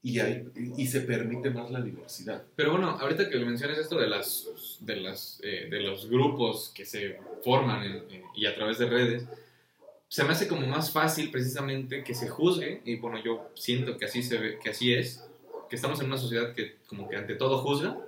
y, 0.00 0.20
hay, 0.20 0.48
y 0.76 0.86
se 0.86 1.00
permite 1.00 1.50
más 1.50 1.72
la 1.72 1.80
diversidad. 1.80 2.44
Pero 2.54 2.70
bueno, 2.70 2.90
ahorita 2.90 3.28
que 3.28 3.36
mencionas 3.38 3.78
esto 3.78 3.98
de 3.98 4.06
las 4.06 4.46
de 4.78 4.94
las 4.96 5.40
eh, 5.42 5.66
de 5.68 5.80
los 5.80 6.08
grupos 6.08 6.70
que 6.72 6.84
se 6.84 7.18
forman 7.42 7.82
en- 7.82 7.96
en- 8.12 8.22
y 8.36 8.46
a 8.46 8.54
través 8.54 8.78
de 8.78 8.86
redes, 8.86 9.24
se 10.06 10.22
me 10.22 10.30
hace 10.30 10.46
como 10.46 10.64
más 10.68 10.92
fácil 10.92 11.32
precisamente 11.32 12.04
que 12.04 12.14
se 12.14 12.28
juzgue 12.28 12.80
y 12.84 12.94
bueno, 12.94 13.20
yo 13.24 13.50
siento 13.54 13.98
que 13.98 14.04
así 14.04 14.22
se 14.22 14.38
ve, 14.38 14.58
que 14.62 14.70
así 14.70 14.94
es, 14.94 15.24
que 15.68 15.74
estamos 15.74 15.98
en 15.98 16.06
una 16.06 16.18
sociedad 16.18 16.54
que 16.54 16.76
como 16.86 17.08
que 17.08 17.16
ante 17.16 17.34
todo 17.34 17.58
juzga 17.58 17.98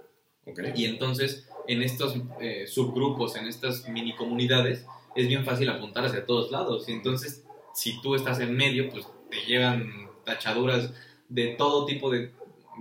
¿ok? 0.47 0.61
y 0.77 0.85
entonces 0.85 1.49
en 1.67 1.83
estos 1.83 2.15
eh, 2.41 2.69
subgrupos, 2.69 3.35
en 3.35 3.49
estas 3.49 3.89
mini 3.89 4.15
comunidades 4.15 4.87
es 5.17 5.27
bien 5.27 5.45
fácil 5.45 5.69
apuntar 5.71 6.05
hacia 6.05 6.25
todos 6.25 6.53
lados 6.53 6.89
y 6.89 6.93
entonces 6.93 7.43
si 7.79 8.01
tú 8.03 8.15
estás 8.15 8.41
en 8.41 8.57
medio, 8.57 8.89
pues 8.91 9.07
te 9.31 9.37
llegan 9.47 10.09
tachaduras 10.25 10.93
de 11.29 11.55
todo 11.57 11.85
tipo 11.87 12.11
de, 12.11 12.33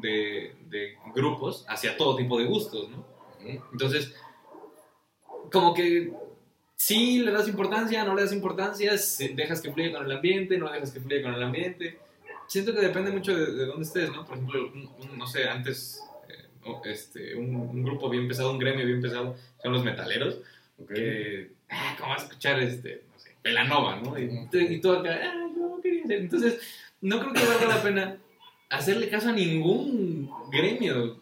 de, 0.02 0.56
de 0.70 0.96
grupos 1.14 1.66
hacia 1.68 1.96
todo 1.98 2.16
tipo 2.16 2.38
de 2.40 2.46
gustos, 2.46 2.90
¿no? 2.90 3.06
Entonces, 3.72 4.14
como 5.52 5.74
que 5.74 6.12
sí 6.76 7.20
le 7.20 7.32
das 7.32 7.48
importancia, 7.48 8.04
no 8.04 8.16
le 8.16 8.24
das 8.24 8.34
importancia, 8.34 8.92
dejas 9.36 9.62
que 9.62 9.72
fluya 9.72 9.92
con 9.94 10.06
el 10.06 10.12
ambiente, 10.12 10.58
no 10.58 10.72
dejas 10.72 10.92
que 10.92 11.00
fluya 11.00 11.22
con 11.22 11.34
el 11.34 11.44
ambiente. 11.44 12.00
Siento 12.48 12.74
que 12.74 12.82
depende 12.82 13.12
mucho 13.12 13.36
de, 13.36 13.46
de 13.54 13.66
dónde 13.66 13.84
estés, 13.84 14.10
¿no? 14.12 14.26
Por 14.26 14.38
ejemplo, 14.38 14.68
un- 14.74 14.90
un- 15.12 15.18
no 15.18 15.28
sé, 15.28 15.48
antes 15.48 16.02
eh, 16.30 16.74
este, 16.86 17.36
un, 17.36 17.56
un 17.56 17.84
grupo 17.84 18.10
bien 18.10 18.28
pesado, 18.28 18.52
un 18.52 18.60
gremio 18.60 18.86
bien 18.86 19.02
pesado, 19.02 19.36
son 19.62 19.74
los 19.74 19.84
metaleros, 19.84 20.40
Ok. 20.80 20.94
que, 20.94 21.52
ah, 21.70 21.96
¿cómo 22.00 22.12
vas 22.14 22.22
a 22.24 22.26
escuchar, 22.28 22.60
este, 22.62 23.04
Pelanova, 23.48 24.02
¿no? 24.02 24.20
Y, 24.20 24.30
y 24.52 24.82
tú 24.82 24.92
acá, 24.92 25.20
ah, 25.24 25.50
yo 25.56 25.80
quería 25.82 26.06
ser. 26.06 26.20
Entonces, 26.20 26.60
no 27.00 27.20
creo 27.20 27.34
que 27.34 27.46
valga 27.46 27.76
la 27.76 27.82
pena 27.82 28.18
hacerle 28.70 29.08
caso 29.10 29.30
a 29.30 29.34
ningún 29.34 30.30
gremio. 30.52 31.22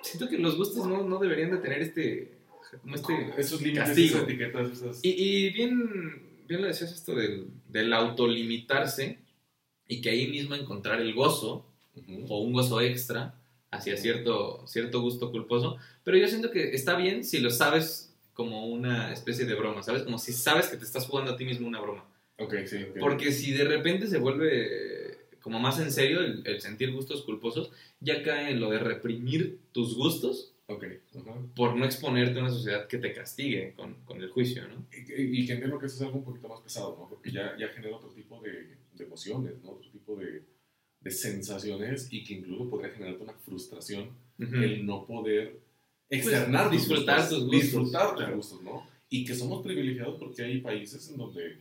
Siento 0.00 0.28
que 0.28 0.38
los 0.38 0.56
gustos 0.56 0.86
no, 0.86 1.02
no 1.02 1.18
deberían 1.18 1.50
de 1.50 1.58
tener 1.58 1.82
este, 1.82 2.32
como 2.80 2.94
este 2.94 3.34
Esos 3.36 3.60
límites, 3.60 3.84
castigo. 3.84 4.16
esas 4.16 4.22
etiquetas, 4.22 4.70
esas... 4.72 5.00
y, 5.02 5.10
y 5.10 5.50
bien, 5.50 6.22
bien 6.48 6.62
lo 6.62 6.68
decías 6.68 6.92
esto 6.92 7.14
del, 7.14 7.48
del 7.68 7.92
autolimitarse 7.92 9.18
y 9.88 10.00
que 10.00 10.10
ahí 10.10 10.28
mismo 10.28 10.54
encontrar 10.54 11.00
el 11.00 11.12
gozo 11.12 11.66
o 12.28 12.40
un 12.40 12.52
gozo 12.52 12.80
extra 12.80 13.34
hacia 13.70 13.96
cierto, 13.96 14.66
cierto 14.66 15.00
gusto 15.02 15.30
culposo. 15.30 15.76
Pero 16.04 16.16
yo 16.16 16.28
siento 16.28 16.50
que 16.50 16.72
está 16.74 16.96
bien 16.96 17.22
si 17.24 17.40
lo 17.40 17.50
sabes 17.50 18.15
como 18.36 18.66
una 18.66 19.12
especie 19.12 19.46
de 19.46 19.54
broma, 19.54 19.82
¿sabes? 19.82 20.02
Como 20.02 20.18
si 20.18 20.32
sabes 20.32 20.68
que 20.68 20.76
te 20.76 20.84
estás 20.84 21.06
jugando 21.06 21.32
a 21.32 21.36
ti 21.36 21.44
mismo 21.44 21.66
una 21.66 21.80
broma. 21.80 22.04
Ok, 22.38 22.54
sí. 22.66 22.84
Porque 23.00 23.32
si 23.32 23.52
de 23.52 23.64
repente 23.64 24.06
se 24.06 24.18
vuelve 24.18 25.26
como 25.40 25.58
más 25.58 25.80
en 25.80 25.90
serio 25.90 26.20
el, 26.20 26.42
el 26.46 26.60
sentir 26.60 26.92
gustos 26.92 27.22
culposos, 27.22 27.72
ya 28.00 28.22
cae 28.22 28.50
en 28.50 28.60
lo 28.60 28.70
de 28.70 28.78
reprimir 28.78 29.58
tus 29.72 29.96
gustos 29.96 30.52
Ok. 30.68 30.84
ajá. 31.14 31.34
por 31.54 31.76
no 31.76 31.84
exponerte 31.84 32.38
a 32.38 32.42
una 32.42 32.50
sociedad 32.50 32.88
que 32.88 32.98
te 32.98 33.12
castigue 33.12 33.72
con, 33.74 33.94
con 34.04 34.20
el 34.20 34.28
juicio, 34.30 34.66
¿no? 34.68 34.84
Y, 34.92 35.40
y 35.42 35.46
que 35.46 35.52
entiendo 35.52 35.78
que 35.78 35.86
eso 35.86 35.96
es 35.96 36.02
algo 36.02 36.18
un 36.18 36.24
poquito 36.24 36.48
más 36.48 36.60
pesado, 36.60 36.96
¿no? 36.98 37.08
Porque 37.08 37.30
ya, 37.30 37.56
ya 37.56 37.68
genera 37.68 37.96
otro 37.96 38.10
tipo 38.10 38.40
de, 38.42 38.76
de 38.94 39.04
emociones, 39.04 39.52
¿no? 39.62 39.70
Otro 39.70 39.88
tipo 39.92 40.16
de, 40.16 40.42
de 41.00 41.10
sensaciones 41.12 42.08
y 42.10 42.24
que 42.24 42.34
incluso 42.34 42.68
podría 42.68 42.90
generarte 42.90 43.22
una 43.22 43.34
frustración 43.34 44.10
el 44.38 44.84
no 44.84 45.06
poder 45.06 45.58
externar 46.10 46.70
tus 46.70 46.78
disfrutar 46.80 47.18
gustos, 47.20 47.38
tus 47.38 47.44
gustos, 47.46 47.62
disfrutar 47.62 48.08
tus 48.08 48.16
claro. 48.16 48.36
gustos, 48.36 48.62
¿no? 48.62 48.86
Y 49.08 49.24
que 49.24 49.34
somos 49.34 49.62
privilegiados 49.62 50.18
porque 50.18 50.42
hay 50.42 50.60
países 50.60 51.08
en 51.10 51.16
donde 51.16 51.58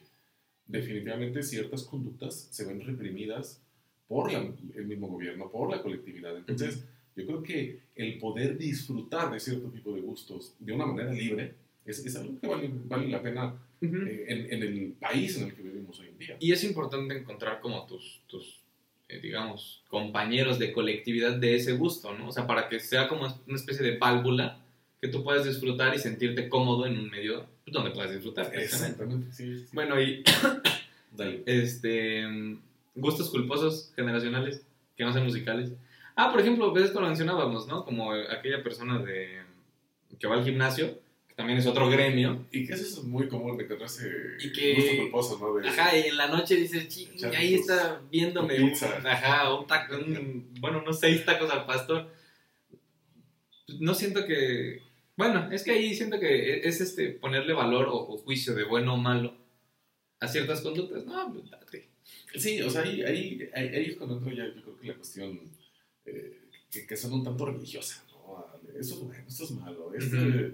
definitivamente 0.67 1.43
ciertas 1.43 1.83
conductas 1.83 2.47
se 2.51 2.65
ven 2.65 2.81
reprimidas 2.81 3.61
por 4.07 4.31
la- 4.31 4.51
el 4.75 4.85
mismo 4.85 5.07
gobierno, 5.07 5.49
por 5.49 5.69
la 5.69 5.81
colectividad. 5.81 6.35
Entonces, 6.37 6.83
yo 7.15 7.25
creo 7.25 7.43
que 7.43 7.79
el 7.95 8.17
poder 8.17 8.57
disfrutar 8.57 9.31
de 9.31 9.39
cierto 9.39 9.69
tipo 9.69 9.93
de 9.93 10.01
gustos 10.01 10.53
de 10.59 10.73
una 10.73 10.85
manera 10.85 11.11
libre 11.13 11.53
es, 11.85 12.05
es 12.05 12.15
algo 12.15 12.39
que 12.39 12.47
vale, 12.47 12.69
vale 12.85 13.07
la 13.09 13.21
pena 13.21 13.55
Ujú. 13.81 13.95
eh, 13.97 14.25
en, 14.27 14.53
en 14.53 14.63
el 14.63 14.91
país 14.99 15.37
en 15.37 15.45
el 15.47 15.53
que 15.53 15.61
vivimos 15.61 15.99
hoy 15.99 16.07
en 16.07 16.17
día. 16.17 16.37
Y 16.39 16.51
es 16.51 16.63
importante 16.63 17.17
encontrar 17.17 17.59
como 17.61 17.85
tus, 17.85 18.21
tus 18.27 18.59
eh, 19.07 19.19
digamos, 19.21 19.83
compañeros 19.87 20.59
de 20.59 20.73
colectividad 20.73 21.33
de 21.33 21.55
ese 21.55 21.73
gusto, 21.73 22.13
¿no? 22.13 22.29
O 22.29 22.31
sea, 22.31 22.47
para 22.47 22.67
que 22.69 22.79
sea 22.79 23.07
como 23.07 23.25
una 23.47 23.55
especie 23.55 23.85
de 23.85 23.97
válvula 23.97 24.59
que 25.01 25.07
tú 25.07 25.23
puedas 25.23 25.45
disfrutar 25.45 25.93
y 25.93 25.99
sentirte 25.99 26.49
cómodo 26.49 26.85
en 26.87 26.97
un 26.97 27.09
medio 27.09 27.45
donde 27.67 27.91
puedas 27.91 28.11
disfrutar. 28.11 28.51
Exactamente, 28.53 29.31
sí. 29.31 29.59
sí. 29.59 29.67
Bueno, 29.73 29.99
y 30.01 30.23
Dale. 31.11 31.43
este, 31.45 32.23
gustos 32.95 33.29
culposos 33.29 33.91
generacionales 33.95 34.65
que 34.97 35.03
no 35.03 35.13
sean 35.13 35.25
musicales. 35.25 35.71
Ah, 36.15 36.31
por 36.31 36.39
ejemplo, 36.39 36.75
esto 36.77 37.01
lo 37.01 37.07
mencionábamos, 37.07 37.67
¿no? 37.67 37.83
Como 37.85 38.13
aquella 38.13 38.63
persona 38.63 38.99
de 38.99 39.41
que 40.17 40.27
va 40.27 40.35
al 40.35 40.45
gimnasio, 40.45 40.97
que 41.35 41.41
también 41.41 41.59
es 41.59 41.65
otro 41.67 41.89
gremio. 41.89 42.45
Y 42.51 42.65
que 42.65 42.73
eso 42.73 42.83
es 42.85 43.03
muy 43.03 43.27
común 43.27 43.57
de 43.57 43.65
encontrarse 43.65 44.09
Y 44.39 44.51
que- 44.53 44.73
gusto 44.75 44.97
culposo, 45.01 45.37
¿no? 45.39 45.53
De- 45.55 45.67
Ajá, 45.67 45.97
y 45.97 46.03
en 46.07 46.17
la 46.17 46.27
noche 46.27 46.55
dices, 46.55 46.87
ching, 46.87 47.09
ahí 47.35 47.55
está 47.55 48.01
viéndome 48.09 48.61
un, 48.61 48.69
pizza. 48.69 48.97
ajá, 49.03 49.53
un 49.53 49.67
taco, 49.67 49.95
un- 49.97 50.53
bueno, 50.59 50.79
unos 50.81 50.99
seis 50.99 51.25
tacos 51.25 51.49
al 51.51 51.65
pastor. 51.65 52.09
No 53.79 53.93
siento 53.93 54.25
que, 54.25 54.81
bueno, 55.17 55.51
es 55.51 55.63
que 55.63 55.71
ahí 55.71 55.93
siento 55.95 56.19
que 56.19 56.59
es 56.67 56.79
este 56.81 57.09
ponerle 57.09 57.53
valor 57.53 57.87
o, 57.87 57.95
o 57.95 58.17
juicio 58.17 58.53
de 58.53 58.63
bueno 58.63 58.93
o 58.93 58.97
malo 58.97 59.35
a 60.19 60.27
ciertas 60.27 60.61
conductas. 60.61 61.05
No, 61.05 61.33
pues, 61.33 61.49
date. 61.49 61.89
Sí, 62.35 62.61
o 62.61 62.69
sea, 62.69 62.81
ahí, 62.83 63.01
ahí, 63.01 63.49
ahí, 63.53 63.67
ahí 63.69 63.85
es 63.85 63.97
cuando 63.97 64.17
entro 64.17 64.31
ya, 64.31 64.45
yo 64.45 64.61
creo 64.61 64.77
que 64.79 64.87
la 64.87 64.95
cuestión 64.95 65.39
eh, 66.05 66.41
que, 66.71 66.85
que 66.85 66.95
son 66.95 67.13
un 67.13 67.23
tanto 67.23 67.45
religiosa, 67.45 68.03
¿no? 68.11 68.45
Eso 68.79 68.93
es 68.95 68.99
bueno, 69.01 69.23
esto 69.27 69.43
es 69.45 69.51
malo, 69.51 69.93
esto 69.93 70.15
Ujú. 70.17 70.25
eh, 70.29 70.53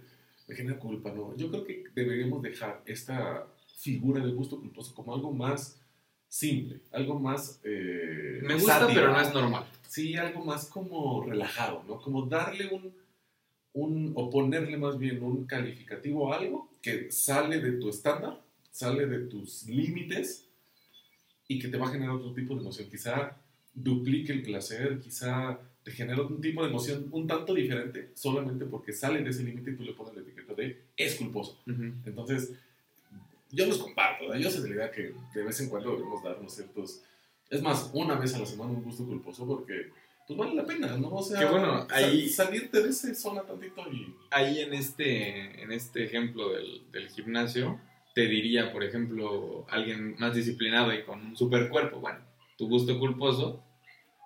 me 0.52 0.58
genera 0.58 0.78
culpa, 0.80 1.12
¿no? 1.14 1.34
Yo 1.38 1.50
creo 1.50 1.64
que 1.64 1.84
deberíamos 1.96 2.42
dejar 2.42 2.84
esta 2.86 3.48
figura 3.78 4.24
de 4.24 4.32
gusto 4.34 4.60
culposo 4.60 4.94
como 4.94 5.16
algo 5.16 5.32
más 5.32 5.80
simple, 6.28 6.82
algo 6.92 7.18
más... 7.20 7.62
eh, 7.64 8.40
Me 8.44 8.56
gusta, 8.56 8.80
sátira. 8.80 9.02
pero 9.02 9.14
no 9.14 9.22
es 9.22 9.34
normal. 9.34 9.66
Sí, 9.88 10.16
algo 10.16 10.44
más 10.44 10.66
como 10.68 11.24
relajado, 11.24 11.84
¿no? 11.88 12.00
Como 12.02 12.26
darle 12.26 12.68
un, 12.68 12.94
un, 13.74 14.12
o 14.16 14.30
ponerle 14.30 14.76
más 14.78 14.98
bien 14.98 15.24
un 15.24 15.46
calificativo 15.46 16.34
a 16.34 16.38
algo 16.40 16.70
que 16.82 17.10
sale 17.12 17.60
de 17.62 17.74
tu 17.80 17.88
estándar, 17.90 18.42
sale 18.72 19.06
de 19.08 19.20
tus 19.28 19.64
límites 19.68 20.50
y 21.48 21.60
que 21.60 21.70
te 21.70 21.78
va 21.78 21.88
a 21.88 21.92
generar 21.92 22.16
otro 22.16 22.34
tipo 22.34 22.56
de 22.56 22.62
emoción. 22.62 22.90
Quizá 22.90 23.38
duplique 23.74 24.34
el 24.34 24.42
placer, 24.44 25.00
quizá 25.00 25.60
te 25.84 25.92
genera 25.92 26.22
un 26.22 26.40
tipo 26.42 26.62
de 26.64 26.70
emoción 26.70 27.08
un 27.12 27.26
tanto 27.26 27.54
diferente, 27.54 28.12
solamente 28.16 28.66
porque 28.66 28.94
sale 28.94 29.24
de 29.24 29.30
ese 29.32 29.44
límite 29.44 29.72
y 29.72 29.76
tú 29.76 29.84
le 29.84 29.94
pones 29.94 30.14
la 30.16 30.22
etiqueta 30.22 30.41
de 30.62 30.82
es 30.98 31.16
culposo. 31.16 31.60
Entonces, 32.06 32.52
yo 33.52 33.66
los 33.66 33.78
comparto, 33.80 34.28
¿verdad? 34.28 34.40
yo 34.42 34.50
soy 34.52 34.62
de 34.64 34.70
la 34.70 34.76
idea 34.76 34.92
que 34.92 35.14
de 35.34 35.44
vez 35.44 35.60
en 35.62 35.70
cuando 35.70 35.92
debemos 35.92 36.24
darnos 36.24 36.54
ciertos... 36.56 37.02
Es 37.50 37.62
más, 37.62 37.90
una 37.94 38.16
vez 38.16 38.34
a 38.34 38.40
la 38.40 38.46
semana 38.46 38.72
un 38.72 38.82
gusto 38.84 39.06
culposo 39.06 39.46
porque 39.46 39.90
pues 40.26 40.38
vale 40.40 40.56
la 40.56 40.66
pena, 40.66 40.96
¿no? 40.96 41.10
O 41.10 41.22
sea, 41.22 41.40
Que 41.40 41.46
bueno, 41.46 41.86
ahí- 41.90 42.30
salirte 42.30 42.82
de 42.82 42.90
ese 42.90 43.14
zona 43.14 43.42
tantito 43.42 43.82
y... 43.92 44.16
Ahí 44.30 44.60
en 44.60 44.74
este, 44.74 45.62
en 45.62 45.72
este 45.74 46.06
ejemplo 46.06 46.50
del, 46.54 46.84
del 46.94 47.10
gimnasio, 47.10 47.78
te 48.16 48.28
diría, 48.28 48.72
por 48.72 48.84
ejemplo, 48.86 49.66
alguien 49.70 50.16
más 50.20 50.34
disciplinado 50.34 50.94
y 50.94 51.04
con 51.04 51.20
un 51.26 51.36
super 51.36 51.68
cuerpo, 51.68 52.00
bueno, 52.00 52.20
tu 52.58 52.70
gusto 52.70 52.98
culposo, 52.98 53.62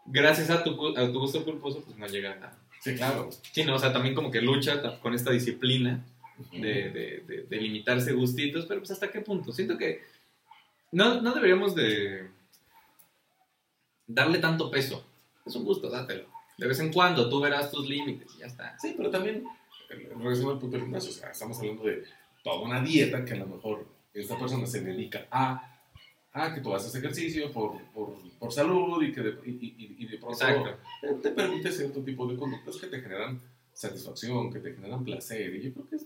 gracias 0.06 0.52
a 0.52 0.64
tu, 0.64 0.96
a 0.96 1.12
tu 1.12 1.20
gusto 1.20 1.44
culposo, 1.44 1.82
pues 1.84 1.98
no 1.98 2.06
llega 2.06 2.34
a 2.34 2.36
nada. 2.36 2.60
Sí, 2.82 2.94
claro. 2.96 3.30
Sí, 3.52 3.64
no, 3.64 3.76
o 3.76 3.80
sea, 3.80 3.92
también 3.92 4.14
como 4.14 4.30
que 4.30 4.42
lucha 4.42 5.00
con 5.00 5.16
esta 5.16 5.32
disciplina 5.32 6.06
de, 6.52 6.90
de, 6.90 7.24
de- 7.28 7.44
de 7.44 7.58
limitarse 7.62 8.14
gustitos, 8.14 8.66
pero 8.66 8.80
pues 8.82 8.92
hasta 8.92 9.12
qué 9.12 9.22
punto. 9.22 9.52
Siento 9.52 9.78
que 9.78 10.02
no, 10.92 11.22
no 11.22 11.34
deberíamos 11.34 11.76
de 11.76 12.30
darle 14.08 14.40
tanto 14.40 14.70
peso. 14.72 15.06
Es 15.46 15.56
un 15.56 15.64
gusto, 15.66 15.90
dátelo. 15.90 16.26
De 16.58 16.68
vez 16.68 16.80
en 16.80 16.92
cuando 16.92 17.30
tú 17.30 17.40
verás 17.42 17.72
tus 17.72 17.88
límites 17.88 18.32
y 18.36 18.40
ya 18.40 18.46
está. 18.48 18.78
Sí, 18.80 18.94
pero 18.96 19.10
también, 19.10 19.44
regresando 19.90 20.52
al 20.52 20.60
punto 20.60 20.78
del 20.78 20.86
gimnasio, 20.86 21.12
o 21.12 21.14
sea, 21.14 21.32
estamos 21.32 21.60
hablando 21.60 21.84
de 21.84 22.04
toda 22.44 22.62
una 22.62 22.82
dieta 22.82 23.26
que 23.26 23.34
a 23.34 23.38
lo 23.38 23.48
mejor 23.48 23.86
esta 24.14 24.38
persona 24.40 24.66
se 24.66 24.82
dedica 24.82 25.28
a, 25.30 25.82
a 26.32 26.54
que 26.54 26.62
tú 26.62 26.74
haces 26.74 26.96
ejercicio 26.96 27.52
por, 27.52 27.82
por, 27.92 28.16
por 28.40 28.52
salud 28.54 29.04
y 29.04 29.12
que 29.12 29.22
de, 29.22 29.30
y, 29.46 29.50
y- 29.52 29.96
y 30.00 30.08
de 30.08 30.18
pronto 30.18 30.34
Exacto. 30.34 30.78
te 31.22 31.32
permite 31.32 31.72
cierto 31.72 32.02
tipo 32.02 32.26
de 32.28 32.38
conductas 32.38 32.78
que 32.78 32.88
te 32.88 33.02
generan 33.02 33.42
satisfacción, 33.74 34.52
que 34.54 34.60
te 34.60 34.74
generan 34.74 35.04
placer. 35.04 35.54
Y 35.56 35.64
yo 35.64 35.74
creo 35.74 35.90
que, 35.90 35.96
es, 35.98 36.06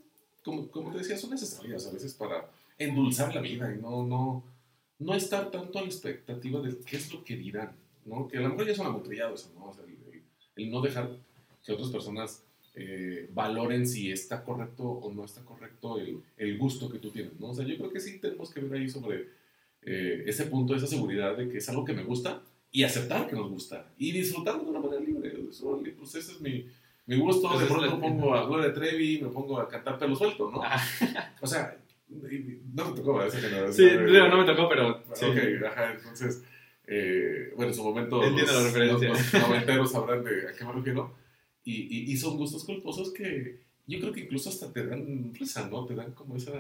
como, 0.49 0.67
como 0.69 0.91
te 0.91 0.99
decía, 0.99 1.17
son 1.17 1.31
necesarias 1.31 1.85
a 1.87 1.91
veces 1.91 2.13
para 2.13 2.49
endulzar 2.77 3.33
la 3.35 3.41
vida 3.41 3.73
y 3.73 3.81
no, 3.81 4.05
no, 4.05 4.43
no 4.99 5.13
estar 5.13 5.51
tanto 5.51 5.79
a 5.79 5.81
la 5.81 5.87
expectativa 5.87 6.61
de 6.61 6.77
qué 6.85 6.97
es 6.97 7.13
lo 7.13 7.23
que 7.23 7.35
dirán, 7.35 7.71
¿no? 8.05 8.27
Que 8.27 8.37
a 8.37 8.41
lo 8.41 8.49
mejor 8.49 8.65
ya 8.65 8.71
es 8.73 8.79
un 8.79 8.87
amotrillado 8.87 9.35
eso, 9.35 9.51
¿no? 9.55 9.69
O 9.69 9.73
sea, 9.73 9.83
el, 9.85 9.91
el- 10.13 10.23
el 10.55 10.71
no 10.71 10.81
dejar 10.81 11.09
que 11.65 11.71
otras 11.73 11.89
personas 11.89 12.43
eh, 12.75 13.29
valoren 13.33 13.85
si 13.87 14.11
está 14.11 14.43
correcto 14.43 14.83
o 14.83 15.11
no 15.13 15.25
está 15.25 15.41
correcto 15.43 15.97
el, 15.99 16.21
el 16.37 16.57
gusto 16.57 16.89
que 16.89 16.99
tú 16.99 17.09
tienes, 17.11 17.39
¿no? 17.39 17.49
O 17.49 17.53
sea, 17.55 17.65
yo 17.65 17.77
creo 17.77 17.91
que 17.91 17.99
sí 17.99 18.19
tenemos 18.19 18.49
que 18.51 18.59
ver 18.61 18.81
ahí 18.81 18.89
sobre 18.89 19.27
eh, 19.83 20.23
ese 20.27 20.45
punto, 20.45 20.75
esa 20.75 20.87
seguridad 20.87 21.35
de 21.37 21.49
que 21.49 21.57
es 21.57 21.69
algo 21.69 21.85
que 21.85 21.93
me 21.93 22.03
gusta 22.03 22.41
y 22.71 22.83
aceptar 22.83 23.27
que 23.27 23.35
nos 23.35 23.49
gusta 23.49 23.91
y 23.97 24.11
disfrutarlo 24.11 24.63
de 24.63 24.69
una 24.69 24.79
manera 24.79 25.01
libre. 25.01 25.31
Pues 25.97 26.15
ese 26.15 26.33
es 26.33 26.41
mi, 26.41 26.65
mi 27.09 27.17
gusto. 27.17 27.57
De 27.57 27.65
pronto 27.65 27.97
me 27.97 28.01
pongo 28.01 28.35
a 28.35 28.45
Gloria 28.45 28.71
Trevi, 28.71 29.21
me 29.21 29.29
pongo 29.29 29.59
a 29.59 29.67
cantar 29.67 29.97
pelo 29.97 30.15
suelto, 30.15 30.51
¿no? 30.51 30.61
Ah. 30.63 30.79
O 31.41 31.47
sea, 31.47 31.75
no 32.07 32.85
me 32.89 32.95
tocó 32.95 33.21
esa 33.23 33.39
generación. 33.39 33.73
Sí, 33.73 34.11
digo, 34.11 34.27
no 34.27 34.37
me 34.37 34.45
tocó, 34.45 34.69
pero 34.69 35.03
sí. 35.13 35.25
Ok, 35.25 35.65
ajá, 35.65 35.93
entonces, 35.93 36.43
eh, 36.85 37.51
bueno, 37.55 37.71
en 37.71 37.75
su 37.75 37.83
momento 37.83 38.23
Entiendo 38.23 38.53
la 38.53 38.63
referencia. 38.63 39.09
los, 39.09 39.33
los 39.33 39.41
noventeros 39.49 39.91
sabrán 39.91 40.23
de 40.23 40.49
a 40.49 40.53
qué 40.53 40.63
me 40.63 40.71
refiero. 40.71 41.15
Y, 41.63 41.73
y, 41.73 42.11
y 42.11 42.17
son 42.17 42.37
gustos 42.37 42.63
culposos 42.63 43.11
que 43.11 43.59
yo 43.87 43.99
creo 43.99 44.13
que 44.13 44.21
incluso 44.21 44.49
hasta 44.49 44.71
te 44.71 44.85
dan 44.85 45.33
risa, 45.33 45.67
¿no? 45.67 45.85
Te 45.85 45.95
dan 45.95 46.11
como 46.13 46.35
esa 46.35 46.53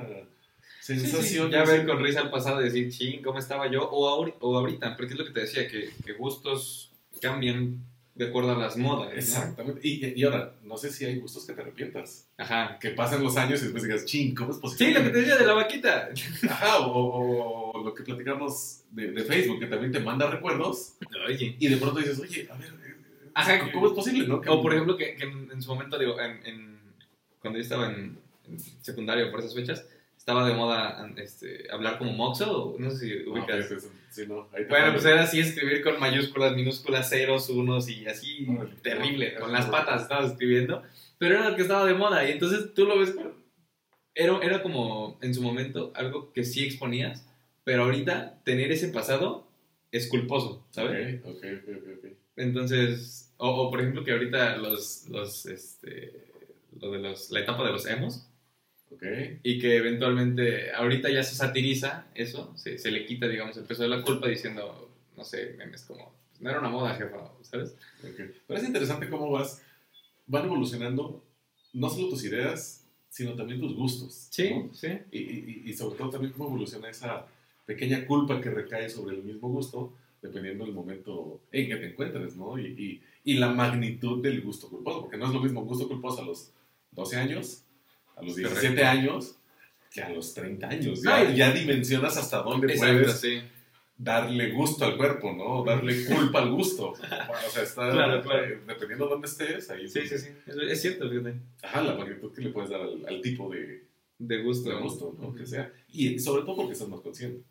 sensación. 0.81 1.51
Ya 1.51 1.63
ver 1.63 1.85
con 1.85 2.03
risa 2.03 2.21
al 2.21 2.31
pasado 2.31 2.61
y 2.61 2.65
decir, 2.65 2.89
ching, 2.89 3.21
¿cómo 3.21 3.37
estaba 3.37 3.69
yo? 3.71 3.87
O 3.87 4.09
ahorita, 4.09 4.97
porque 4.97 5.13
es 5.13 5.19
lo 5.19 5.25
que 5.25 5.31
te 5.33 5.41
decía, 5.41 5.67
que, 5.67 5.89
que 6.03 6.13
gustos 6.13 6.91
cambian 7.21 7.85
de 8.19 8.27
acuerdo 8.27 8.51
a 8.51 8.57
las 8.57 8.75
modas. 8.75 9.11
¿no? 9.13 9.17
Exactamente. 9.17 9.79
Y, 9.81 10.13
y 10.19 10.23
ahora, 10.25 10.53
no 10.63 10.75
sé 10.77 10.91
si 10.91 11.05
hay 11.05 11.17
gustos 11.19 11.45
que 11.47 11.53
te 11.53 11.61
arrepientas. 11.61 12.27
Ajá. 12.37 12.77
Que 12.77 12.89
pasen 12.89 13.23
los 13.23 13.37
años 13.37 13.59
y 13.61 13.63
después 13.63 13.81
digas, 13.83 14.03
ching, 14.05 14.35
¿cómo 14.35 14.51
es 14.51 14.57
posible? 14.57 14.87
Sí, 14.87 14.93
lo 14.93 15.03
que 15.05 15.09
te 15.11 15.19
decía 15.19 15.37
de 15.37 15.45
la 15.45 15.53
vaquita. 15.53 16.09
Ajá, 16.49 16.79
o, 16.79 17.71
o 17.71 17.83
lo 17.83 17.93
que 17.93 18.03
platicamos 18.03 18.81
de, 18.91 19.11
de 19.13 19.23
Facebook, 19.23 19.59
que 19.61 19.67
también 19.67 19.91
te 19.93 19.99
manda 20.01 20.29
recuerdos 20.29 20.95
Oye. 21.27 21.55
y 21.57 21.67
de 21.69 21.77
pronto 21.77 21.99
dices, 21.99 22.19
oye, 22.19 22.47
a 22.51 22.57
ver, 22.57 22.67
eh, 22.85 22.95
Ajá, 23.33 23.71
¿cómo 23.71 23.87
es 23.87 23.93
posible, 23.93 24.27
no? 24.27 24.41
O 24.47 24.61
por 24.61 24.73
ejemplo, 24.73 24.97
que, 24.97 25.15
que 25.15 25.23
en, 25.23 25.49
en 25.51 25.61
su 25.61 25.69
momento, 25.73 25.97
digo, 25.97 26.19
en, 26.19 26.45
en- 26.45 26.79
cuando 27.39 27.57
yo 27.57 27.63
estaba 27.63 27.89
en, 27.89 28.17
en 28.49 28.59
secundario 28.81 29.31
por 29.31 29.39
esas 29.39 29.55
fechas, 29.55 29.85
estaba 30.29 30.47
de 30.47 30.53
moda 30.53 31.11
este, 31.17 31.67
hablar 31.71 31.97
como 31.97 32.13
moxo, 32.13 32.75
no 32.77 32.91
sé 32.91 32.97
si 32.99 33.23
No, 33.25 33.31
ubicas. 33.31 33.65
pues, 33.65 33.83
es- 33.83 33.91
sí, 34.11 34.25
no, 34.27 34.47
ahí 34.53 34.65
Bueno, 34.69 34.85
mando. 34.87 34.93
pues 35.01 35.05
era 35.05 35.23
así 35.23 35.39
escribir 35.39 35.83
con 35.83 35.99
mayúsculas, 35.99 36.55
minúsculas, 36.55 37.09
ceros, 37.09 37.49
unos 37.49 37.89
y 37.89 38.05
así 38.05 38.45
Órale. 38.47 38.75
terrible. 38.83 39.33
No, 39.33 39.39
Con 39.41 39.51
las 39.53 39.65
no. 39.65 39.71
patas 39.71 40.03
estabas 40.03 40.31
escribiendo, 40.31 40.83
pero 41.17 41.35
era 41.39 41.49
lo 41.49 41.55
que 41.55 41.63
estaba 41.63 41.83
de 41.85 41.95
moda 41.95 42.29
y 42.29 42.33
entonces 42.33 42.73
tú 42.75 42.85
lo 42.85 42.99
ves 42.99 43.15
Era, 44.13 44.37
era 44.43 44.61
como 44.61 45.17
en 45.21 45.33
su 45.33 45.41
momento 45.41 45.91
algo 45.95 46.31
que 46.33 46.43
sí 46.43 46.63
exponías, 46.65 47.25
pero 47.63 47.83
ahorita 47.85 48.41
tener 48.43 48.71
ese 48.71 48.89
pasado 48.89 49.47
es 49.91 50.07
culposo, 50.07 50.63
¿sabes? 50.71 51.21
Ok, 51.23 51.25
ok, 51.29 51.43
ok, 51.63 51.69
ok, 51.77 51.87
ok. 52.05 52.11
Entonces, 52.35 53.33
o, 53.37 53.49
o, 53.49 53.71
por 53.71 53.79
ejemplo 53.79 54.03
que 54.03 54.11
ahorita 54.11 54.57
los, 54.57 55.07
los, 55.09 55.45
este, 55.47 56.13
lo 56.79 56.91
de 56.91 56.99
los, 56.99 57.31
la 57.31 57.39
etapa 57.39 57.63
de 57.65 57.71
los 57.71 57.85
emos, 57.87 58.27
Ok. 58.91 59.03
y 59.43 59.59
que 59.59 59.77
eventualmente 59.77 60.71
ahorita 60.71 61.09
ya 61.09 61.23
se 61.23 61.35
satiriza 61.35 62.07
eso, 62.15 62.51
se, 62.57 62.77
se 62.77 62.89
le 62.91 63.05
quita, 63.05 63.27
digamos, 63.27 63.55
el 63.57 63.63
peso 63.65 63.83
de 63.83 63.89
la 63.89 64.01
culpa 64.01 64.27
diciendo, 64.27 64.89
no 65.15 65.23
sé, 65.23 65.53
memes 65.57 65.83
como, 65.83 66.11
"Pues 66.31 66.41
no 66.41 66.49
era 66.49 66.59
una 66.59 66.69
moda, 66.69 66.95
jefa, 66.95 67.31
¿sabes? 67.43 67.75
Ok. 68.03 68.19
Pero 68.47 68.59
es 68.59 68.65
interesante 68.65 69.09
cómo 69.09 69.29
vas, 69.29 69.61
van 70.27 70.45
evolucionando 70.45 71.23
no 71.73 71.89
solo 71.89 72.09
tus 72.09 72.23
ideas, 72.25 72.85
sino 73.09 73.35
también 73.35 73.59
tus 73.59 73.75
gustos. 73.75 74.27
¿no? 74.49 74.73
sí. 74.73 74.87
Y, 75.11 75.19
y- 75.19 75.63
y 75.67 75.73
sobre 75.73 75.97
todo 75.97 76.09
también 76.09 76.33
cómo 76.33 76.47
evoluciona 76.49 76.89
esa 76.89 77.27
pequeña 77.67 78.05
culpa 78.07 78.41
que 78.41 78.49
recae 78.49 78.89
sobre 78.89 79.15
el 79.17 79.23
mismo 79.23 79.49
gusto, 79.49 79.93
dependiendo 80.21 80.65
del 80.65 80.73
momento 80.73 81.39
en 81.51 81.67
que 81.67 81.75
te 81.75 81.87
encuentres, 81.91 82.35
¿no? 82.35 82.57
Y, 82.57 82.65
y- 82.67 83.01
y 83.23 83.33
la 83.35 83.49
magnitud 83.51 84.21
del 84.23 84.41
gusto 84.41 84.67
culposo, 84.69 85.01
porque 85.01 85.17
no 85.17 85.27
es 85.27 85.33
lo 85.33 85.41
mismo 85.41 85.63
gusto 85.63 85.87
culposo 85.87 86.21
a 86.21 86.25
los 86.25 86.51
12 86.91 87.17
años, 87.17 87.63
a 88.19 88.23
los 88.23 88.35
17 88.35 88.67
Correcto. 88.75 88.85
años, 88.89 89.35
que 89.91 90.01
a 90.03 90.09
los 90.09 90.33
30 90.33 90.67
años. 90.67 91.01
Ya, 91.01 91.29
ya 91.33 91.51
dimensionas 91.51 92.15
hasta 92.17 92.41
dónde 92.43 92.73
Exacto, 92.73 92.93
puedes 93.03 93.19
sí. 93.19 93.41
darle 93.97 94.51
gusto 94.51 94.85
al 94.85 94.97
cuerpo, 94.97 95.33
¿no? 95.33 95.63
Darle 95.63 96.05
culpa 96.05 96.39
al 96.39 96.51
gusto. 96.51 96.89
O 96.91 97.49
sea, 97.51 97.63
está, 97.63 97.89
Claro, 97.91 98.21
claro. 98.21 98.45
eh, 98.45 98.59
dependiendo 98.67 99.05
de 99.05 99.11
dónde 99.11 99.27
estés, 99.27 99.69
ahí 99.71 99.87
Sí, 99.87 100.01
sí, 100.07 100.17
sí. 100.17 100.29
Es, 100.69 100.81
cierto, 100.81 101.09
fíjate. 101.09 101.35
Ajá, 101.63 101.81
la 101.81 101.95
magnitud 101.95 102.31
que 102.33 102.41
le 102.41 102.49
puedes 102.49 102.69
dar 102.69 102.81
al, 102.81 103.05
al 103.07 103.21
tipo 103.21 103.49
de, 103.49 103.85
De 104.19 104.41
gusto. 104.43 104.69
de 104.69 104.75
gusto, 104.75 105.15
¿no? 105.19 105.33
Que 105.33 105.45
sea. 105.45 105.71
Y 105.87 106.19
sobre 106.19 106.43
todo 106.43 106.55
porque 106.57 106.73
estás 106.73 106.87
más 106.87 107.01
consciente, 107.01 107.41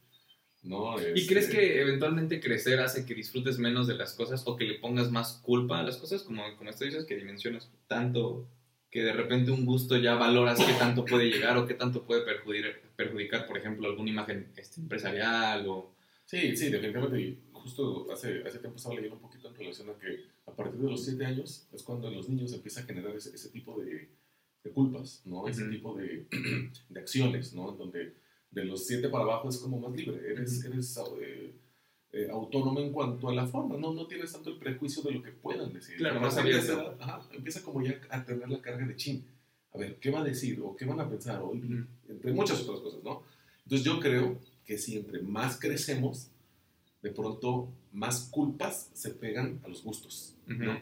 ¿no? 0.63 0.95
¿Y 1.01 1.19
Este, 1.21 1.27
crees 1.35 1.49
que 1.49 1.81
eventualmente 1.81 2.41
crecer 2.41 2.79
hace 2.81 3.05
que 3.05 3.15
disfrutes 3.15 3.59
menos 3.59 3.87
de 3.89 3.95
las 3.95 4.15
cosas 4.15 4.43
o 4.47 4.57
que 4.57 4.65
le 4.65 4.75
pongas 4.79 5.11
más 5.11 5.41
culpa 5.43 5.81
a 5.81 5.83
las 5.83 5.97
cosas? 5.97 6.23
Como, 6.23 6.43
como 6.57 6.71
esto 6.71 6.85
dices, 6.85 7.05
que 7.05 7.17
dimensionas 7.17 7.69
tanto 7.89 8.47
que 8.91 9.03
de 9.03 9.13
repente 9.13 9.51
un 9.51 9.67
gusto 9.67 9.97
ya 9.97 10.15
valoras 10.15 10.59
qué 10.59 10.73
tanto 10.79 11.05
puede 11.05 11.27
llegar 11.31 11.57
o 11.57 11.67
qué 11.67 11.75
tanto 11.75 12.05
puede 12.05 12.23
perjudicar, 12.23 12.81
perjudicar 12.97 13.47
por 13.47 13.59
ejemplo, 13.59 13.89
alguna 13.89 14.11
imagen 14.11 14.53
este, 14.57 14.81
empresarial 14.81 15.67
o... 15.69 15.93
Sí, 16.25 16.57
sí, 16.57 16.71
definitivamente. 16.71 17.39
Justo 17.53 18.11
hace, 18.13 18.43
hace 18.47 18.59
tiempo 18.59 18.77
estaba 18.77 18.95
leyendo 18.95 19.17
un 19.17 19.23
poquito 19.23 19.49
en 19.49 19.55
relación 19.57 19.91
a 19.91 19.99
que 19.99 20.25
a 20.47 20.53
partir 20.53 20.81
de 20.81 20.91
los 20.91 21.05
7 21.05 21.25
años 21.25 21.67
es 21.73 21.83
cuando 21.83 22.09
en 22.09 22.15
los 22.15 22.29
niños 22.29 22.53
empieza 22.53 22.81
a 22.81 22.85
generar 22.85 23.15
ese, 23.17 23.35
ese 23.35 23.51
tipo 23.51 23.79
de, 23.81 24.09
de 24.65 24.71
culpas, 24.71 25.23
¿no? 25.25 25.49
Ese 25.49 25.63
Ujú. 25.63 25.71
tipo 25.71 25.95
de, 25.97 26.27
de 26.89 27.01
acciones, 27.01 27.55
¿no? 27.55 27.73
Donde 27.73 28.15
de 28.51 28.65
los 28.65 28.87
7 28.87 29.09
para 29.09 29.25
abajo 29.25 29.49
es 29.49 29.59
como 29.59 29.79
más 29.81 29.95
libre, 29.97 30.19
eres, 30.31 30.59
Ujú. 30.65 30.73
eres 30.73 30.99
eh, 31.21 31.53
eh, 32.13 32.29
autónomo 32.31 32.81
en 32.81 32.93
cuanto 32.93 33.29
a 33.29 33.35
la 33.35 33.47
forma, 33.47 33.77
¿no? 33.77 33.93
No 33.93 34.07
tienes 34.07 34.33
tanto 34.33 34.51
el 34.51 34.57
prejuicio 34.59 35.03
de 35.03 35.13
lo 35.13 35.23
que 35.23 35.31
puedan 35.33 35.73
decir. 35.73 35.97
Claro, 35.97 36.21
más 36.21 36.35
a 36.35 36.37
partir 36.37 36.55
de 36.55 36.61
abierto. 36.61 36.81
esa 36.81 36.91
edad, 36.91 36.97
ajá, 37.03 37.29
empieza 37.33 37.63
como 37.63 37.83
ya 37.83 38.01
a 38.11 38.25
tener 38.25 38.49
la 38.49 38.61
carga 38.63 38.87
de 38.87 38.97
chin. 38.97 39.25
A 39.75 39.79
ver, 39.79 39.97
¿qué 40.01 40.11
va 40.11 40.21
a 40.21 40.25
decir? 40.25 40.61
¿O 40.63 40.75
qué 40.75 40.85
van 40.87 41.01
a 41.01 41.09
pensar? 41.09 41.43
Ujú. 41.43 41.59
entre 42.09 42.33
muchas 42.33 42.61
otras 42.63 42.81
cosas, 42.81 43.03
¿no? 43.05 43.23
Entonces 43.65 43.85
yo 43.85 44.01
creo 44.01 44.39
que 44.65 44.79
si 44.79 44.97
entre 44.97 45.21
más 45.23 45.59
crecemos, 45.61 46.29
de 47.03 47.11
pronto 47.11 47.69
más 47.93 48.29
culpas 48.31 48.91
se 48.95 49.11
pegan 49.11 49.61
a 49.65 49.69
los 49.69 49.83
gustos, 49.85 50.35
¿no? 50.47 50.81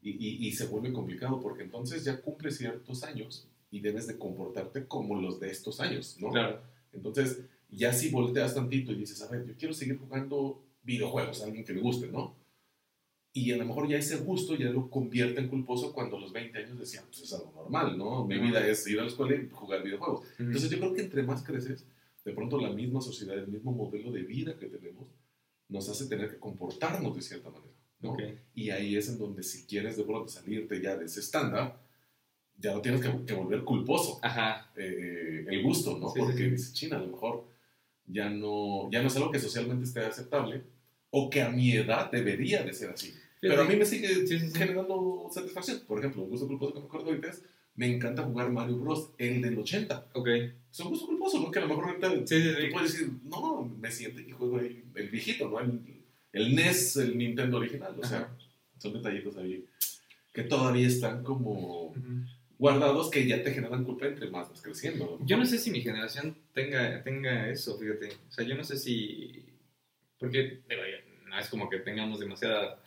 Y, 0.00 0.10
y- 0.10 0.46
y 0.48 0.52
se 0.52 0.66
vuelve 0.66 0.92
complicado 0.92 1.40
porque 1.40 1.62
entonces 1.64 2.04
ya 2.04 2.20
cumples 2.20 2.56
ciertos 2.56 3.02
años 3.04 3.46
y 3.70 3.80
debes 3.80 4.06
de 4.06 4.18
comportarte 4.18 4.86
como 4.86 5.20
los 5.20 5.38
de 5.40 5.50
estos 5.50 5.80
años, 5.80 6.16
¿no? 6.20 6.30
Claro. 6.30 6.60
Entonces 6.92 7.40
ya 7.72 7.92
si 7.92 8.10
volteas 8.10 8.54
tantito 8.54 8.92
y 8.92 8.96
dices, 8.96 9.20
a 9.22 9.28
ver, 9.28 9.46
yo 9.46 9.54
quiero 9.56 9.74
seguir 9.74 9.98
jugando 9.98 10.62
videojuegos, 10.82 11.40
a 11.42 11.46
alguien 11.46 11.64
que 11.64 11.72
me 11.72 11.80
guste, 11.80 12.08
¿no? 12.08 12.36
Y 13.34 13.50
a 13.52 13.56
lo 13.56 13.64
mejor 13.64 13.88
ya 13.88 13.96
ese 13.96 14.18
gusto 14.18 14.54
ya 14.56 14.68
lo 14.68 14.90
convierte 14.90 15.40
en 15.40 15.48
culposo 15.48 15.92
cuando 15.94 16.18
a 16.18 16.20
los 16.20 16.32
20 16.32 16.58
años 16.58 16.78
decían, 16.78 17.04
pues 17.06 17.22
es 17.22 17.32
algo 17.32 17.50
normal, 17.54 17.96
¿no? 17.96 18.26
Mi 18.26 18.38
vida 18.38 18.66
es 18.66 18.86
ir 18.86 18.98
a 18.98 19.02
la 19.02 19.08
escuela 19.08 19.34
y 19.34 19.48
jugar 19.48 19.82
videojuegos. 19.82 20.20
Ujú. 20.20 20.42
Entonces 20.42 20.70
yo 20.70 20.78
creo 20.78 20.92
que 20.92 21.00
entre 21.00 21.22
más 21.22 21.42
creces, 21.42 21.86
de 22.24 22.32
pronto 22.32 22.60
la 22.60 22.70
misma 22.70 23.00
sociedad, 23.00 23.38
el 23.38 23.48
mismo 23.48 23.72
modelo 23.72 24.12
de 24.12 24.22
vida 24.22 24.58
que 24.58 24.66
tenemos, 24.66 25.06
nos 25.68 25.88
hace 25.88 26.06
tener 26.06 26.30
que 26.30 26.38
comportarnos 26.38 27.16
de 27.16 27.22
cierta 27.22 27.48
manera, 27.48 27.72
¿no? 28.00 28.12
Ok. 28.12 28.22
Y 28.54 28.68
ahí 28.68 28.96
es 28.96 29.08
en 29.08 29.18
donde 29.18 29.42
si 29.42 29.64
quieres 29.64 29.96
de 29.96 30.04
pronto 30.04 30.28
salirte 30.28 30.82
ya 30.82 30.96
de 30.96 31.06
ese 31.06 31.20
estándar, 31.20 31.80
ya 32.58 32.74
lo 32.74 32.82
tienes 32.82 33.00
que, 33.00 33.24
que 33.24 33.32
volver 33.32 33.64
culposo, 33.64 34.20
Ajá. 34.22 34.70
eh, 34.76 35.46
el 35.48 35.62
gusto, 35.62 35.98
¿no? 35.98 36.08
Sí, 36.08 36.12
sí, 36.14 36.18
Porque 36.20 36.44
sí. 36.44 36.50
dices, 36.50 36.74
China, 36.74 36.96
a 36.98 37.00
lo 37.00 37.06
mejor 37.06 37.51
ya 38.12 38.30
no, 38.30 38.90
ya 38.90 39.00
no 39.02 39.08
es 39.08 39.16
algo 39.16 39.30
que 39.30 39.38
socialmente 39.38 39.84
esté 39.84 40.00
aceptable 40.00 40.62
o 41.10 41.28
que 41.30 41.42
a 41.42 41.50
mi 41.50 41.72
edad 41.72 42.10
debería 42.10 42.62
de 42.62 42.72
ser 42.72 42.90
así. 42.90 43.12
Pero 43.40 43.62
a 43.62 43.64
mí 43.64 43.74
me 43.76 43.84
sigue 43.84 44.08
Sí, 44.26 44.38
sí, 44.38 44.48
sí. 44.48 44.56
generando 44.56 45.28
satisfacción. 45.32 45.80
Por 45.86 45.98
ejemplo, 45.98 46.22
un 46.22 46.30
gusto 46.30 46.46
culposo 46.46 46.74
que 46.74 46.80
me 46.80 46.86
acuerdo 46.86 47.08
ahorita 47.08 47.28
es, 47.28 47.42
me 47.74 47.86
encanta 47.92 48.22
jugar 48.22 48.50
Mario 48.52 48.76
Bros, 48.78 49.10
el 49.18 49.42
del 49.42 49.58
80. 49.58 50.06
Ok. 50.12 50.28
Es 50.70 50.80
un 50.80 50.90
gusto 50.90 51.06
culposo, 51.06 51.40
¿no? 51.40 51.50
Que 51.50 51.58
a 51.58 51.62
lo 51.62 51.68
mejor 51.68 51.86
ahorita 51.88 52.10
Sí, 52.26 52.40
sí, 52.40 52.48
tú 52.66 52.72
puedes 52.72 52.92
decir, 52.92 53.10
no, 53.24 53.64
me 53.80 53.90
siento 53.90 54.20
y 54.20 54.30
juego 54.30 54.58
ahí 54.58 54.84
el 54.94 55.08
viejito, 55.08 55.48
¿no? 55.48 55.58
El, 55.58 55.80
el 56.32 56.54
NES, 56.54 56.96
el 56.98 57.18
Nintendo 57.18 57.56
original. 57.58 57.94
O 57.98 58.06
sea, 58.06 58.18
Ajá. 58.18 58.36
son 58.78 58.92
detallitos 58.92 59.36
ahí 59.36 59.64
que 60.32 60.44
todavía 60.44 60.86
están 60.86 61.22
como 61.24 61.86
Ujú. 61.88 62.00
Guardados 62.62 63.10
que 63.10 63.26
ya 63.26 63.42
te 63.42 63.50
generan 63.50 63.82
culpa 63.82 64.06
entre 64.06 64.30
más 64.30 64.48
vas 64.48 64.62
creciendo. 64.62 65.18
Yo 65.24 65.36
no 65.36 65.44
sé 65.44 65.58
si 65.58 65.72
mi 65.72 65.80
generación 65.80 66.36
tenga, 66.54 67.02
tenga 67.02 67.48
eso, 67.48 67.76
fíjate. 67.76 68.10
O 68.28 68.32
sea, 68.32 68.46
yo 68.46 68.54
no 68.54 68.62
sé 68.62 68.76
si... 68.76 69.44
Porque 70.16 70.60
no 71.28 71.36
es 71.40 71.48
como 71.48 71.68
que 71.68 71.78
tengamos 71.78 72.20
demasiada, 72.20 72.80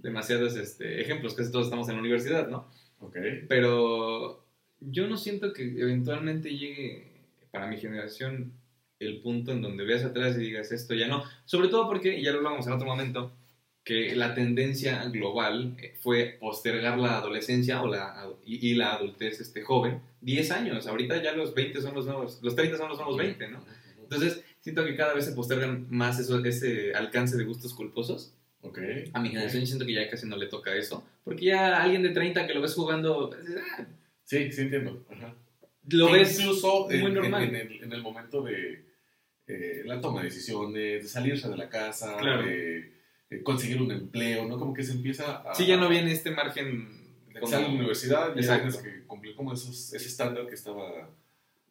demasiados 0.00 0.56
este, 0.56 1.00
ejemplos, 1.00 1.34
casi 1.34 1.52
todos 1.52 1.66
estamos 1.66 1.88
en 1.88 1.94
la 1.94 2.00
universidad, 2.00 2.48
¿no? 2.48 2.68
Ok. 2.98 3.16
Pero 3.48 4.44
yo 4.80 5.06
no 5.06 5.16
siento 5.16 5.52
que 5.52 5.62
eventualmente 5.80 6.50
llegue 6.50 7.12
para 7.52 7.68
mi 7.68 7.76
generación 7.76 8.52
el 8.98 9.20
punto 9.20 9.52
en 9.52 9.62
donde 9.62 9.84
veas 9.84 10.02
atrás 10.02 10.36
y 10.36 10.40
digas 10.40 10.72
esto 10.72 10.94
ya 10.94 11.06
no. 11.06 11.22
Sobre 11.44 11.68
todo 11.68 11.86
porque, 11.86 12.18
y 12.18 12.24
ya 12.24 12.32
lo 12.32 12.38
hablamos 12.38 12.66
en 12.66 12.72
otro 12.72 12.88
momento, 12.88 13.32
que 13.84 14.14
la 14.14 14.34
tendencia 14.34 15.04
global 15.06 15.76
fue 16.00 16.36
postergar 16.40 16.98
la 16.98 17.18
adolescencia 17.18 17.82
o 17.82 17.88
la, 17.88 18.28
y, 18.44 18.70
y 18.70 18.74
la 18.74 18.94
adultez 18.94 19.40
este, 19.40 19.62
joven 19.62 20.00
10 20.20 20.50
años. 20.52 20.86
Ahorita 20.86 21.20
ya 21.22 21.32
los 21.32 21.52
20 21.54 21.80
son 21.80 21.94
los 21.94 22.06
nuevos, 22.06 22.38
los 22.42 22.54
30 22.54 22.76
son 22.78 22.88
los 22.88 22.98
nuevos 22.98 23.16
20, 23.16 23.48
¿no? 23.48 23.64
Entonces, 24.00 24.44
siento 24.60 24.84
que 24.84 24.94
cada 24.94 25.14
vez 25.14 25.24
se 25.24 25.32
postergan 25.32 25.86
más 25.90 26.18
eso, 26.20 26.38
ese 26.44 26.94
alcance 26.94 27.36
de 27.36 27.44
gustos 27.44 27.74
culposos. 27.74 28.34
Ok. 28.60 28.78
A 29.12 29.20
mi 29.20 29.30
generación 29.30 29.66
siento 29.66 29.84
que 29.84 29.94
ya 29.94 30.08
casi 30.08 30.28
no 30.28 30.36
le 30.36 30.46
toca 30.46 30.76
eso, 30.76 31.04
porque 31.24 31.46
ya 31.46 31.82
alguien 31.82 32.02
de 32.04 32.10
30 32.10 32.46
que 32.46 32.54
lo 32.54 32.60
ves 32.60 32.74
jugando, 32.74 33.30
dices, 33.40 33.56
"Ah, 33.78 33.84
Sí, 34.24 34.52
sí 34.52 34.60
entiendo. 34.62 35.04
Ajá. 35.10 35.34
lo 35.90 36.12
ves 36.12 36.38
incluso 36.38 36.88
en, 36.90 37.00
muy 37.00 37.08
en- 37.08 37.14
normal. 37.14 37.42
En, 37.42 37.56
el, 37.56 37.82
en 37.82 37.92
el 37.92 38.00
momento 38.02 38.42
de 38.42 38.84
eh, 39.48 39.82
la 39.84 40.00
toma 40.00 40.20
de 40.22 40.28
decisiones, 40.28 41.02
de 41.02 41.08
salirse 41.08 41.48
de 41.48 41.56
la 41.56 41.68
casa, 41.68 42.16
Claro. 42.18 42.42
de 42.46 43.01
conseguir 43.42 43.80
un 43.80 43.90
empleo, 43.92 44.46
¿no? 44.46 44.58
Como 44.58 44.74
que 44.74 44.82
se 44.82 44.92
empieza 44.92 45.38
a... 45.50 45.54
Sí, 45.54 45.66
ya 45.66 45.76
no 45.76 45.88
viene 45.88 46.12
este 46.12 46.30
margen. 46.30 47.00
de 47.32 47.40
como- 47.40 47.52
la 47.52 47.66
universidad, 47.66 48.34
ya 48.34 48.40
Exacto. 48.40 48.68
tienes 48.70 48.82
que 48.82 49.06
cumplir 49.06 49.34
como 49.34 49.52
esos, 49.54 49.92
ese 49.94 50.06
estándar 50.08 50.46
que 50.46 50.54
estaba 50.54 51.08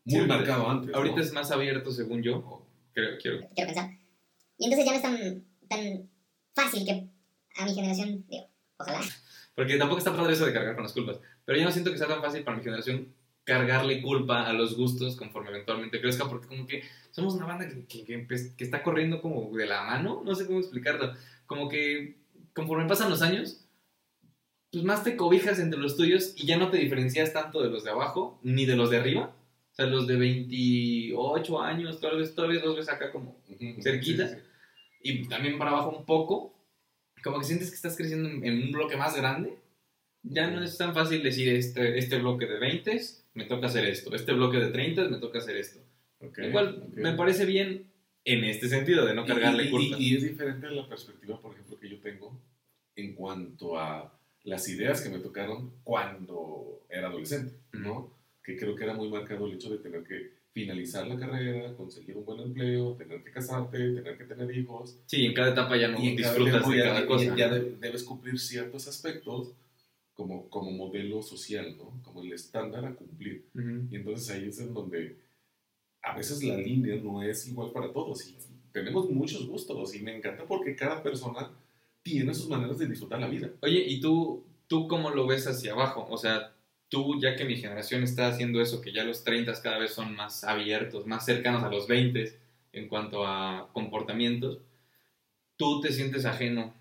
Sí, 0.05 0.15
muy 0.15 0.15
ahorita- 0.21 0.35
marcado 0.37 0.69
antes. 0.69 0.95
Ahorita 0.95 1.15
¿no? 1.17 1.21
es 1.21 1.33
más 1.33 1.51
abierto, 1.51 1.91
según 1.91 2.23
yo. 2.23 2.37
o 2.37 2.65
Creo, 2.93 3.17
quiero. 3.21 3.39
quiero 3.55 3.67
pensar. 3.67 3.91
Y 4.57 4.65
entonces 4.65 4.85
ya 4.85 4.91
no 4.91 4.97
es 4.97 5.01
tan, 5.03 5.43
tan 5.69 6.09
fácil 6.53 6.85
que 6.85 7.07
a 7.55 7.65
mi 7.65 7.73
generación, 7.75 8.25
digo, 8.27 8.47
ojalá, 8.77 9.01
Porque 9.55 9.77
tampoco 9.77 9.99
está 9.99 10.15
padre 10.15 10.33
eso 10.33 10.45
de 10.45 10.53
cargar 10.53 10.73
con 10.75 10.83
las 10.83 10.93
culpas. 10.93 11.19
Pero 11.45 11.57
yo 11.59 11.65
no 11.65 11.71
siento 11.71 11.91
que 11.91 11.97
sea 11.97 12.07
tan 12.07 12.21
fácil 12.21 12.43
para 12.43 12.57
mi 12.57 12.63
generación 12.63 13.13
cargarle 13.43 14.01
culpa 14.01 14.47
a 14.47 14.53
los 14.53 14.75
gustos 14.77 15.15
conforme 15.15 15.49
eventualmente 15.49 15.99
crezca, 15.99 16.27
porque 16.29 16.47
como 16.47 16.65
que 16.67 16.83
somos 17.11 17.33
una 17.33 17.45
banda 17.47 17.67
que, 17.67 17.85
que- 17.85 18.05
que 18.05 18.27
empe- 18.27 18.55
que 18.55 18.63
está 18.63 18.83
corriendo 18.83 19.21
como 19.21 19.55
de 19.55 19.65
la 19.65 19.83
mano, 19.83 20.21
no 20.23 20.35
sé 20.35 20.45
cómo 20.45 20.59
explicarlo, 20.59 21.13
como 21.51 21.67
que 21.67 22.15
conforme 22.53 22.87
pasan 22.87 23.09
los 23.09 23.21
años, 23.21 23.67
pues 24.71 24.85
más 24.85 25.03
te 25.03 25.17
cobijas 25.17 25.59
entre 25.59 25.81
los 25.81 25.97
tuyos 25.97 26.33
y 26.37 26.45
ya 26.47 26.55
no 26.55 26.69
te 26.69 26.77
diferencias 26.77 27.33
tanto 27.33 27.61
de 27.61 27.69
los 27.69 27.83
de 27.83 27.91
abajo 27.91 28.39
ni 28.41 28.65
de 28.65 28.77
los 28.77 28.89
de 28.89 28.95
arriba. 28.95 29.35
O 29.69 29.75
sea, 29.75 29.85
los 29.85 30.07
de 30.07 30.15
28 30.15 31.61
años, 31.61 31.99
tal 31.99 32.19
vez 32.19 32.33
todavía 32.33 32.63
los 32.63 32.77
ves 32.77 32.87
acá 32.87 33.11
como 33.11 33.37
cerquita. 33.81 34.29
sí, 34.29 34.35
sí, 34.35 34.41
y 35.03 35.27
también 35.27 35.57
para 35.57 35.71
abajo 35.71 35.89
un 35.89 36.05
poco, 36.05 36.57
como 37.21 37.39
que 37.39 37.43
sientes 37.43 37.69
que 37.69 37.75
estás 37.75 37.97
creciendo 37.97 38.29
en, 38.29 38.63
un 38.63 38.71
bloque 38.71 38.95
más 38.95 39.17
grande. 39.17 39.57
Ya 40.23 40.49
no 40.49 40.63
es 40.63 40.77
tan 40.77 40.93
fácil 40.93 41.21
decir 41.21 41.49
este, 41.49 41.97
este 41.97 42.17
bloque 42.17 42.45
de 42.45 42.59
20 42.59 42.97
me 43.33 43.43
toca 43.43 43.67
hacer 43.67 43.83
esto, 43.83 44.15
este 44.15 44.31
bloque 44.31 44.57
de 44.57 44.71
30 44.71 45.09
me 45.09 45.17
toca 45.17 45.39
hacer 45.39 45.57
esto. 45.57 45.81
Ok, 46.21 46.37
Igual 46.47 46.85
ok. 46.87 46.93
me 46.95 47.11
parece 47.11 47.45
bien 47.45 47.90
en 48.25 48.43
este 48.43 48.69
sentido, 48.69 49.05
de 49.05 49.13
no 49.15 49.25
cargarle 49.25 49.65
y, 49.65 49.69
culpa. 49.71 49.97
y- 49.99 50.13
y 50.13 50.15
es 50.17 50.23
diferente 50.23 50.67
a 50.67 50.71
la 50.71 50.87
perspectiva, 50.87 51.39
por 51.41 51.53
ejemplo, 51.53 51.79
que 51.79 51.89
yo 51.89 51.99
tengo 51.99 52.39
en 52.95 53.13
cuanto 53.15 53.79
a 53.79 54.13
las 54.43 54.67
ideas 54.69 55.01
que 55.01 55.09
me 55.09 55.19
tocaron 55.19 55.71
cuando 55.83 56.81
era 56.89 57.07
adolescente, 57.07 57.53
¿no? 57.73 58.11
Que 58.43 58.57
creo 58.57 58.75
que 58.75 58.83
era 58.83 58.93
muy 58.93 59.09
marcado 59.09 59.47
el 59.47 59.53
hecho 59.53 59.69
de 59.69 59.77
tener 59.77 60.03
que 60.03 60.31
finalizar 60.51 61.07
la 61.07 61.17
carrera, 61.17 61.73
conseguir 61.75 62.17
un 62.17 62.25
buen 62.25 62.41
empleo, 62.41 62.93
tener 62.95 63.23
que 63.23 63.31
casarte, 63.31 63.77
tener 63.77 64.17
que 64.17 64.25
tener 64.25 64.55
hijos. 64.57 64.97
Sí, 65.05 65.25
en 65.25 65.33
cada 65.33 65.51
etapa 65.51 65.77
ya 65.77 65.87
no 65.87 65.97
y 66.03 66.15
cada 66.17 66.33
disfrutas 66.33 66.51
tiempo 66.63 66.71
de 66.71 66.83
cada 66.83 67.05
cosa. 67.05 67.35
ya 67.37 67.49
de- 67.49 67.75
debes 67.79 68.03
cumplir 68.03 68.37
ciertos 68.39 68.87
aspectos 68.87 69.53
como, 70.13 70.49
como 70.49 70.71
modelo 70.71 71.21
social, 71.23 71.75
¿no? 71.77 71.93
Como 72.03 72.21
el 72.21 72.33
estándar 72.33 72.83
a 72.85 72.93
cumplir. 72.93 73.45
Ujú. 73.55 73.87
Y 73.89 73.95
entonces 73.95 74.29
ahí 74.29 74.49
es 74.49 74.59
en 74.59 74.73
donde 74.73 75.15
a 76.03 76.15
veces 76.15 76.43
la 76.43 76.57
línea 76.57 76.95
no 76.95 77.21
es 77.23 77.47
igual 77.47 77.71
para 77.71 77.91
todos. 77.91 78.27
Y 78.27 78.35
tenemos 78.71 79.09
muchos 79.09 79.47
gustos 79.47 79.95
y 79.95 79.99
me 80.01 80.15
encanta 80.15 80.45
porque 80.45 80.75
cada 80.75 81.03
persona 81.03 81.51
tiene 82.03 82.33
sus 82.33 82.49
maneras 82.49 82.77
de 82.79 82.87
disfrutar 82.87 83.19
la 83.19 83.27
vida. 83.27 83.51
Oye, 83.61 83.83
¿y 83.87 83.99
tú, 84.01 84.43
tú 84.67 84.87
cómo 84.87 85.11
lo 85.11 85.27
ves 85.27 85.47
hacia 85.47 85.73
abajo? 85.73 86.07
O 86.09 86.17
sea, 86.17 86.53
tú, 86.89 87.19
ya 87.21 87.35
que 87.35 87.45
mi 87.45 87.55
generación 87.57 88.03
está 88.03 88.27
haciendo 88.27 88.61
eso, 88.61 88.81
que 88.81 88.91
ya 88.93 89.03
los 89.03 89.23
30 89.23 89.53
cada 89.61 89.77
vez 89.79 89.93
son 89.93 90.15
más 90.15 90.43
abiertos, 90.43 91.05
más 91.05 91.25
cercanos 91.25 91.63
a 91.63 91.69
los 91.69 91.87
20 91.87 92.33
en 92.73 92.87
cuanto 92.87 93.25
a 93.27 93.69
comportamientos, 93.73 94.59
¿tú 95.57 95.79
te 95.81 95.91
sientes 95.93 96.25
ajeno? 96.25 96.73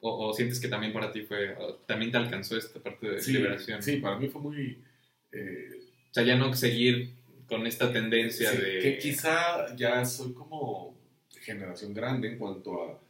¿O, 0.00 0.28
o 0.28 0.32
sientes 0.32 0.60
que 0.60 0.68
también 0.68 0.92
para 0.92 1.12
ti 1.12 1.22
fue, 1.22 1.54
también 1.86 2.10
te 2.10 2.16
alcanzó 2.16 2.56
esta 2.56 2.80
parte 2.80 3.06
de 3.08 3.22
liberación? 3.22 3.82
sí, 3.82 3.96
para 3.96 4.18
mí 4.18 4.28
fue 4.28 4.40
muy... 4.40 4.78
eh, 5.32 5.82
O 6.10 6.14
sea, 6.14 6.24
ya 6.24 6.36
no 6.36 6.52
seguir 6.54 7.10
con 7.50 7.66
esta 7.66 7.92
tendencia 7.92 8.52
sí, 8.52 8.56
de... 8.56 8.78
Que 8.78 8.98
quizá 8.98 9.74
ya 9.76 10.04
soy 10.04 10.32
como 10.32 10.96
generación 11.40 11.92
grande 11.92 12.28
en 12.28 12.38
cuanto 12.38 12.84
a, 12.84 13.00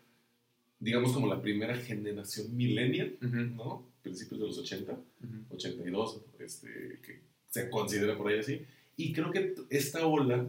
digamos, 0.81 1.13
como 1.13 1.29
la 1.29 1.41
primera 1.41 1.77
generación 1.77 2.57
millennial, 2.57 3.17
¿no? 3.21 3.87
Principios 4.03 4.41
de 4.41 4.47
los 4.47 4.59
80. 4.59 4.93
ujú. 4.93 5.55
82, 5.55 6.23
este, 6.39 6.69
que 7.05 7.21
se 7.49 7.69
considera 7.69 8.17
por 8.17 8.33
ahí 8.33 8.39
así. 8.39 8.65
Y 8.97 9.13
creo 9.13 9.31
que 9.31 9.55
esta 9.69 10.07
ola 10.07 10.49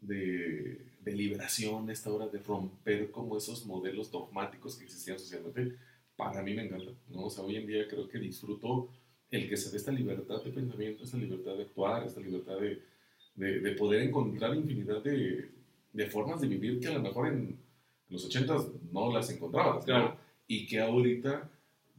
de, 0.00 0.86
de 1.04 1.12
liberación, 1.12 1.90
esta 1.90 2.10
ola 2.10 2.28
de 2.28 2.38
romper 2.38 3.10
como 3.10 3.36
esos 3.36 3.66
modelos 3.66 4.10
dogmáticos 4.10 4.76
que 4.76 4.84
existían 4.84 5.18
socialmente, 5.18 5.74
para 6.16 6.42
mí 6.42 6.54
me 6.54 6.64
encanta. 6.64 6.92
¿no? 7.10 7.26
O 7.26 7.30
sea, 7.30 7.44
hoy 7.44 7.56
en 7.56 7.66
día 7.66 7.86
creo 7.86 8.08
que 8.08 8.18
disfruto 8.18 8.88
el 9.30 9.48
que 9.48 9.56
se 9.58 9.70
dé 9.70 9.76
esta 9.76 9.92
libertad 9.92 10.42
de 10.42 10.50
pensamiento, 10.50 11.04
esta 11.04 11.18
libertad 11.18 11.56
de 11.56 11.64
actuar, 11.64 12.06
esta 12.06 12.20
libertad 12.20 12.58
de, 12.58 12.82
de, 13.38 13.60
de 13.60 13.70
poder 13.72 14.02
encontrar 14.02 14.54
infinidad 14.54 15.02
de, 15.02 15.48
de 15.92 16.06
formas 16.06 16.40
de 16.40 16.48
vivir 16.48 16.80
que 16.80 16.88
a 16.88 16.94
lo 16.94 17.02
mejor 17.02 17.28
en 17.28 17.56
los 18.10 18.24
80 18.24 18.56
no 18.92 19.12
las 19.12 19.30
encontrabas. 19.30 19.76
¿no? 19.80 19.84
Claro. 19.84 20.16
Y 20.46 20.66
que 20.66 20.80
ahorita 20.80 21.48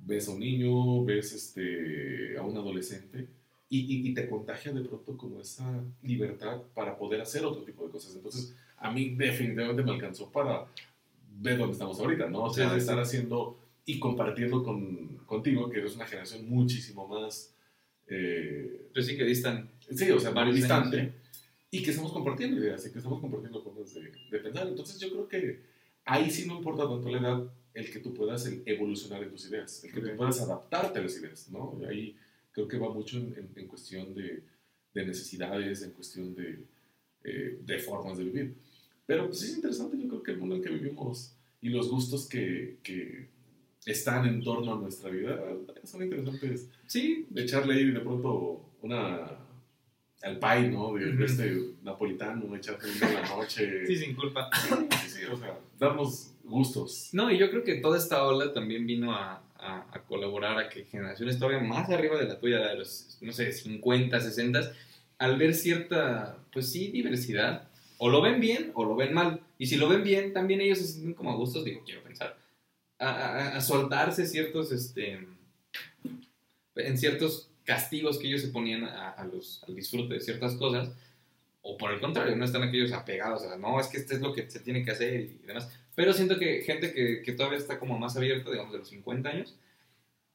ves 0.06 0.28
a 0.28 0.32
un 0.32 0.40
niño, 0.40 1.04
ves 1.06 1.34
este, 1.34 2.38
a 2.38 2.42
un 2.44 2.56
adolescente 2.58 3.28
y, 3.70 3.80
y- 3.80 4.10
y 4.10 4.14
te 4.14 4.28
contagia 4.28 4.72
de 4.72 4.82
pronto 4.82 5.16
como 5.18 5.40
esa 5.42 5.84
libertad 6.04 6.62
para 6.74 6.98
poder 6.98 7.22
hacer 7.22 7.44
otro 7.46 7.64
tipo 7.64 7.86
de 7.86 7.92
cosas. 7.92 8.16
Entonces, 8.16 8.56
a 8.78 8.92
mí 8.92 9.16
definitivamente 9.16 9.84
me 9.84 9.92
alcanzó 9.92 10.32
para 10.32 10.66
ver 11.42 11.58
dónde 11.58 11.74
estamos 11.74 12.00
ahorita, 12.00 12.28
¿no? 12.30 12.46
O 12.46 12.54
sea, 12.54 12.72
de 12.74 12.80
estar 12.80 13.00
haciendo 13.00 13.58
y 13.86 14.00
compartirlo 14.00 14.64
con, 14.64 15.18
contigo, 15.26 15.70
que 15.70 15.80
eres 15.80 15.96
una 15.96 16.06
generación 16.06 16.50
muchísimo 16.50 17.08
más, 17.08 17.54
eh, 18.08 18.88
Pues 18.94 19.06
sí 19.06 19.16
que 19.18 19.24
distan. 19.26 19.70
sí, 19.96 20.10
o 20.12 20.20
sea, 20.20 20.32
más 20.32 20.54
distante, 20.54 21.00
años, 21.00 21.14
y 21.72 21.84
que 21.84 21.92
estamos 21.92 22.12
compartiendo 22.12 22.58
ideas 22.60 22.86
y 22.88 22.92
que 22.92 22.98
estamos 22.98 23.20
compartiendo 23.22 23.62
formas 23.62 23.94
de, 23.94 24.12
de 24.32 24.40
pensar. 24.40 24.68
Entonces, 24.68 25.00
yo 25.00 25.10
creo 25.12 25.28
que 25.28 25.62
ahí 26.06 26.30
sí 26.32 26.48
no 26.48 26.58
importa 26.58 26.88
tanto 26.88 27.10
la 27.10 27.20
edad, 27.20 27.54
el 27.74 27.92
que 27.92 28.00
tú 28.00 28.14
puedas 28.14 28.50
evolucionar 28.66 29.22
en 29.24 29.30
tus 29.32 29.48
ideas, 29.50 29.84
el 29.84 29.92
que 29.94 30.00
Ok. 30.00 30.06
tú 30.10 30.16
puedas 30.18 30.42
adaptarte 30.42 31.00
a 31.00 31.02
las 31.04 31.16
ideas, 31.18 31.50
¿no? 31.52 31.78
Y 31.82 31.86
ahí 31.86 32.16
creo 32.52 32.68
que 32.68 32.78
va 32.80 32.90
mucho 32.92 33.18
en, 33.18 33.34
en- 33.38 33.50
en 33.56 33.68
cuestión 33.68 34.14
de, 34.16 34.44
de 34.94 35.06
necesidades, 35.06 35.84
en 35.84 35.92
cuestión 35.92 36.34
de, 36.36 36.66
eh, 37.24 37.60
de 37.64 37.80
formas 37.80 38.18
de 38.18 38.24
vivir. 38.24 38.56
Pero 39.06 39.28
pues, 39.28 39.44
es 39.44 39.56
interesante, 39.56 39.98
yo 40.02 40.08
creo 40.08 40.24
que 40.24 40.32
el 40.32 40.38
mundo 40.40 40.56
en 40.56 40.64
que 40.64 40.70
vivimos 40.70 41.36
y 41.62 41.70
los 41.70 41.90
gustos 41.90 42.28
que, 42.28 42.80
que 42.82 43.28
están 43.86 44.26
en 44.28 44.42
torno 44.42 44.74
a 44.74 44.80
nuestra 44.80 45.10
vida 45.12 45.40
son 45.84 46.04
interesantes. 46.04 46.68
Sí, 46.88 47.28
De 47.30 47.44
echarle 47.44 47.76
ahí 47.76 47.86
de 47.92 48.00
pronto 48.00 48.72
una 48.82 49.38
al 50.22 50.38
pie, 50.40 50.70
¿no? 50.70 50.94
De, 50.94 51.14
de 51.14 51.26
este 51.26 51.60
napolitano, 51.84 52.56
echarle 52.56 52.92
una 52.92 53.08
en 53.08 53.14
la 53.16 53.30
noche. 53.30 53.86
sí, 53.88 53.96
sin 53.96 54.16
culpa. 54.16 54.50
sí, 55.02 55.10
sí, 55.10 55.26
o 55.32 55.38
sea, 55.38 55.58
darnos 55.80 56.32
gustos. 56.44 57.10
No, 57.14 57.32
y 57.32 57.38
yo 57.38 57.50
creo 57.50 57.64
que 57.64 57.76
toda 57.76 57.98
esta 57.98 58.24
ola 58.26 58.52
también 58.54 58.86
vino 58.88 59.14
a, 59.14 59.42
a- 59.58 59.86
a 59.92 60.00
colaborar 60.04 60.58
a 60.58 60.68
que 60.70 60.84
generaciones 60.86 61.38
todavía 61.40 61.60
más 61.60 61.90
arriba 61.90 62.18
de 62.18 62.28
la 62.28 62.40
tuya, 62.40 62.60
de 62.60 62.76
los, 62.76 63.18
no 63.22 63.32
sé, 63.32 63.52
50, 63.52 64.20
60, 64.20 64.72
al 65.20 65.38
ver 65.38 65.54
cierta, 65.54 66.38
pues 66.52 66.70
sí, 66.72 66.88
diversidad, 66.92 67.68
o 67.98 68.10
lo 68.10 68.22
ven 68.22 68.40
bien 68.40 68.72
o 68.74 68.84
lo 68.86 68.96
ven 68.96 69.14
mal. 69.14 69.42
Y 69.58 69.68
si 69.68 69.76
lo 69.78 69.88
ven 69.90 70.04
bien, 70.04 70.34
también 70.34 70.62
ellos 70.62 70.80
se 70.80 70.86
sienten 70.88 71.14
como 71.14 71.32
a 71.32 71.36
gustos, 71.36 71.64
digo, 71.66 71.82
quiero 71.86 72.02
pensar, 72.04 72.38
a- 72.98 73.56
a 73.58 73.62
soltarse 73.62 74.26
ciertos, 74.26 74.72
este, 74.72 75.20
en 76.76 76.98
ciertos 76.98 77.49
castigos 77.74 78.18
que 78.18 78.28
ellos 78.28 78.42
se 78.42 78.48
ponían 78.48 78.84
a, 78.84 79.12
a 79.12 79.24
los, 79.26 79.64
al 79.68 79.76
disfrute 79.76 80.16
de 80.16 80.20
ciertas 80.20 80.56
cosas, 80.56 80.90
o 81.62 81.78
por 81.78 81.92
el 81.92 82.00
contrario, 82.00 82.36
no 82.36 82.46
están 82.46 82.64
aquellos 82.64 82.92
apegados 82.94 83.44
a, 83.46 83.58
no, 83.58 83.80
es 83.80 83.88
que 83.88 83.98
esto 83.98 84.14
es 84.16 84.22
lo 84.22 84.34
que 84.34 84.50
se 84.50 84.60
tiene 84.62 84.84
que 84.84 84.92
hacer 84.92 85.20
y 85.22 85.46
demás. 85.46 85.70
Pero 85.94 86.14
siento 86.14 86.40
que 86.40 86.62
gente 86.64 86.92
que, 86.94 87.22
que 87.24 87.34
todavía 87.34 87.60
está 87.60 87.78
como 87.78 88.00
más 88.00 88.18
abierta, 88.18 88.50
digamos, 88.50 88.74
de 88.74 88.80
los 88.80 88.90
50 88.90 89.30
años, 89.30 89.56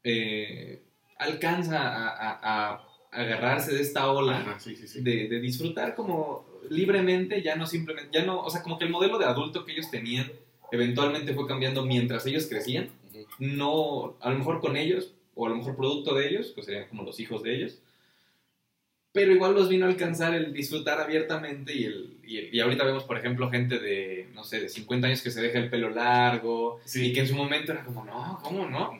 eh, 0.05 0.83
alcanza 1.19 1.79
a, 1.81 2.09
a- 2.09 2.73
a 2.73 2.89
agarrarse 3.11 3.73
de 3.75 3.81
esta 3.83 4.11
ola 4.11 4.39
Ajá, 4.39 4.59
sí, 4.61 4.77
sí, 4.77 4.87
sí. 4.89 5.01
de, 5.03 5.29
de 5.29 5.41
disfrutar 5.41 5.95
como 5.95 6.47
libremente, 6.71 7.43
ya 7.43 7.57
no 7.57 7.67
simplemente, 7.67 8.11
ya 8.13 8.25
no, 8.25 8.41
o 8.41 8.51
sea, 8.51 8.63
como 8.63 8.79
que 8.79 8.85
el 8.85 8.91
modelo 8.91 9.19
de 9.19 9.25
adulto 9.25 9.65
que 9.65 9.73
ellos 9.73 9.91
tenían 9.91 10.31
eventualmente 10.73 11.35
fue 11.35 11.47
cambiando 11.47 11.85
mientras 11.85 12.27
ellos 12.27 12.47
crecían, 12.47 12.91
no, 13.39 14.17
a 14.21 14.31
lo 14.31 14.39
mejor 14.39 14.61
con 14.61 14.77
ellos, 14.77 15.14
o 15.35 15.47
a 15.47 15.51
lo 15.51 15.57
mejor 15.57 15.77
producto 15.77 16.15
de 16.15 16.29
ellos, 16.29 16.53
que 16.55 16.63
serían 16.63 16.89
como 16.89 17.03
los 17.03 17.19
hijos 17.21 17.43
de 17.43 17.55
ellos, 17.57 17.79
pero 19.13 19.33
igual 19.33 19.55
los 19.55 19.69
vino 19.69 19.87
a 19.87 19.89
alcanzar 19.89 20.35
el 20.35 20.53
disfrutar 20.53 21.01
abiertamente 21.01 21.73
y, 21.73 21.85
el, 21.85 22.17
y, 22.25 22.39
el- 22.39 22.55
y 22.55 22.61
ahorita 22.61 22.85
vemos, 22.85 23.05
por 23.05 23.17
ejemplo, 23.17 23.49
gente 23.51 23.79
de, 23.79 24.29
no 24.35 24.43
sé, 24.43 24.61
de 24.61 24.69
50 24.69 25.07
años 25.07 25.23
que 25.23 25.31
se 25.31 25.41
deja 25.41 25.59
el 25.61 25.71
pelo 25.71 25.89
largo 25.91 26.81
Sí. 26.85 27.07
y 27.07 27.13
que 27.13 27.21
en 27.21 27.29
su 27.29 27.35
momento 27.37 27.71
era 27.73 27.85
como, 27.85 28.05
no, 28.05 28.41
¿cómo 28.43 28.69
no? 28.69 28.99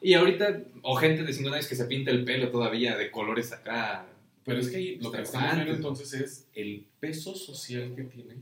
Y 0.00 0.14
ahorita, 0.14 0.62
o 0.82 0.94
gente 0.96 1.24
de 1.24 1.32
50 1.32 1.56
años 1.56 1.68
que 1.68 1.74
se 1.74 1.86
pinta 1.86 2.12
el 2.12 2.24
pelo 2.24 2.50
todavía 2.50 2.96
de 2.96 3.10
colores 3.10 3.52
acá. 3.52 4.06
Pero 4.44 4.60
es 4.60 4.68
que 4.68 4.76
ahí 4.76 4.96
lo 5.00 5.10
que 5.10 5.22
estamos 5.22 5.54
viendo 5.56 5.72
entonces 5.74 6.12
es 6.12 6.46
el 6.54 6.86
peso 7.00 7.34
social 7.34 7.92
que 7.96 8.04
tiene 8.04 8.36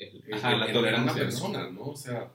el- 0.00 0.24
ajá, 0.34 0.54
el- 0.54 0.60
la 0.60 0.72
tolerancia. 0.72 1.12
una 1.12 1.20
¿no? 1.22 1.24
persona, 1.30 1.70
¿no? 1.70 1.84
O 1.84 1.96
sea, 1.96 2.28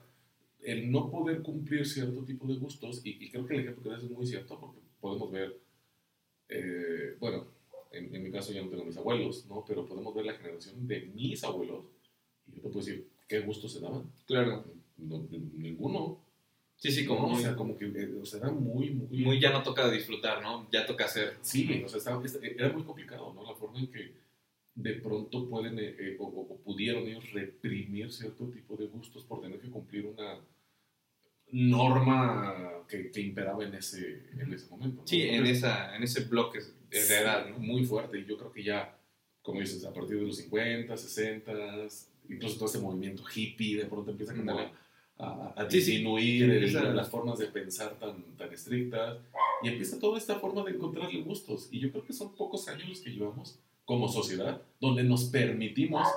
el 0.63 0.91
no 0.91 1.09
poder 1.09 1.41
cumplir 1.41 1.85
cierto 1.85 2.23
tipo 2.23 2.47
de 2.47 2.55
gustos, 2.55 3.01
y, 3.05 3.23
y 3.23 3.29
creo 3.31 3.45
que 3.45 3.55
el 3.55 3.61
ejemplo 3.61 3.83
que 3.83 3.89
das 3.89 4.03
es 4.03 4.09
muy 4.11 4.25
cierto, 4.25 4.59
porque 4.59 4.79
podemos 4.99 5.31
ver, 5.31 5.57
eh, 6.49 7.15
bueno, 7.19 7.47
en, 7.91 8.13
en 8.15 8.23
mi 8.23 8.31
caso 8.31 8.51
yo 8.53 8.63
no 8.63 8.69
tengo 8.69 8.85
mis 8.85 8.97
abuelos, 8.97 9.45
¿no? 9.47 9.63
Pero 9.67 9.85
podemos 9.85 10.13
ver 10.13 10.25
la 10.25 10.33
generación 10.33 10.87
de 10.87 11.01
mis 11.13 11.43
abuelos, 11.43 11.85
y 12.47 12.51
yo 12.55 12.61
te 12.61 12.69
puedo 12.69 12.85
decir, 12.85 13.07
¿qué 13.27 13.39
gustos 13.41 13.73
se 13.73 13.79
daban? 13.79 14.11
Claro. 14.25 14.65
No, 14.97 15.25
ninguno. 15.57 16.19
Sí, 16.77 16.91
sí, 16.91 17.05
como 17.05 17.27
¿no? 17.27 17.33
O 17.35 17.37
sea, 17.39 17.55
como 17.55 17.77
que, 17.77 17.85
eh, 17.85 18.11
o 18.21 18.25
sea, 18.25 18.39
era 18.39 18.51
muy, 18.51 18.89
muy... 18.91 19.23
muy 19.23 19.39
ya 19.39 19.51
no 19.51 19.61
toca 19.63 19.89
disfrutar, 19.89 20.41
¿no? 20.41 20.67
Ya 20.71 20.85
toca 20.85 21.05
hacer. 21.05 21.37
Sí, 21.41 21.81
o 21.83 21.87
sea, 21.87 21.97
estaba- 21.99 22.23
es- 22.25 22.39
era 22.41 22.69
muy 22.73 22.83
complicado, 22.83 23.33
¿no? 23.33 23.43
La 23.43 23.53
forma 23.55 23.79
en 23.79 23.87
que 23.91 24.13
de 24.75 24.93
pronto 24.95 25.49
pueden 25.49 25.77
eh, 25.79 25.95
eh, 25.99 26.15
o, 26.19 26.25
o 26.25 26.57
pudieron 26.61 27.03
ellos 27.07 27.31
reprimir 27.31 28.11
cierto 28.11 28.45
tipo 28.49 28.75
de 28.77 28.87
gustos 28.87 29.23
por 29.25 29.41
tener 29.41 29.59
que 29.59 29.69
cumplir 29.69 30.05
una 30.05 30.39
norma 31.51 32.83
que, 32.87 33.11
que 33.11 33.21
imperaba 33.21 33.63
en 33.65 33.75
ese, 33.75 34.23
en 34.39 34.53
ese 34.53 34.69
momento. 34.69 35.01
¿no? 35.01 35.07
Sí, 35.07 35.21
en, 35.23 35.45
esa, 35.45 35.95
en 35.95 36.03
ese 36.03 36.23
bloque 36.25 36.59
de, 36.89 36.97
edad, 36.99 37.49
¿no? 37.49 37.59
muy 37.59 37.83
fuerte. 37.85 38.19
Y 38.19 38.25
yo 38.25 38.37
creo 38.37 38.51
que 38.51 38.63
ya, 38.63 38.97
como 39.41 39.59
dices, 39.59 39.83
a 39.85 39.93
partir 39.93 40.17
de 40.19 40.25
los 40.25 40.37
50, 40.37 40.95
60, 40.95 41.51
incluso 42.29 42.55
todo 42.57 42.69
ese 42.69 42.79
movimiento 42.79 43.23
hippie, 43.33 43.77
de 43.77 43.85
pronto 43.85 44.11
empieza 44.11 44.33
a, 44.33 44.71
a, 45.25 45.53
a 45.57 45.69
sí. 45.69 45.77
disminuir 45.77 46.23
Sí, 46.25 46.43
el- 46.43 46.51
empieza- 46.63 46.83
las 46.93 47.09
formas 47.09 47.37
de 47.39 47.47
pensar 47.47 47.99
tan, 47.99 48.23
tan 48.37 48.51
estrictas. 48.53 49.17
Y 49.63 49.67
empieza 49.67 49.99
toda 49.99 50.17
esta 50.17 50.39
forma 50.39 50.63
de 50.63 50.71
encontrarle 50.71 51.21
gustos. 51.21 51.67
Y 51.71 51.79
yo 51.79 51.91
creo 51.91 52.05
que 52.05 52.13
son 52.13 52.33
pocos 52.35 52.67
años 52.69 52.87
los 52.89 53.01
que 53.01 53.11
llevamos 53.11 53.59
como 53.91 54.07
sociedad 54.07 54.61
donde 54.79 55.03
nos 55.03 55.25
permitimos 55.25 56.07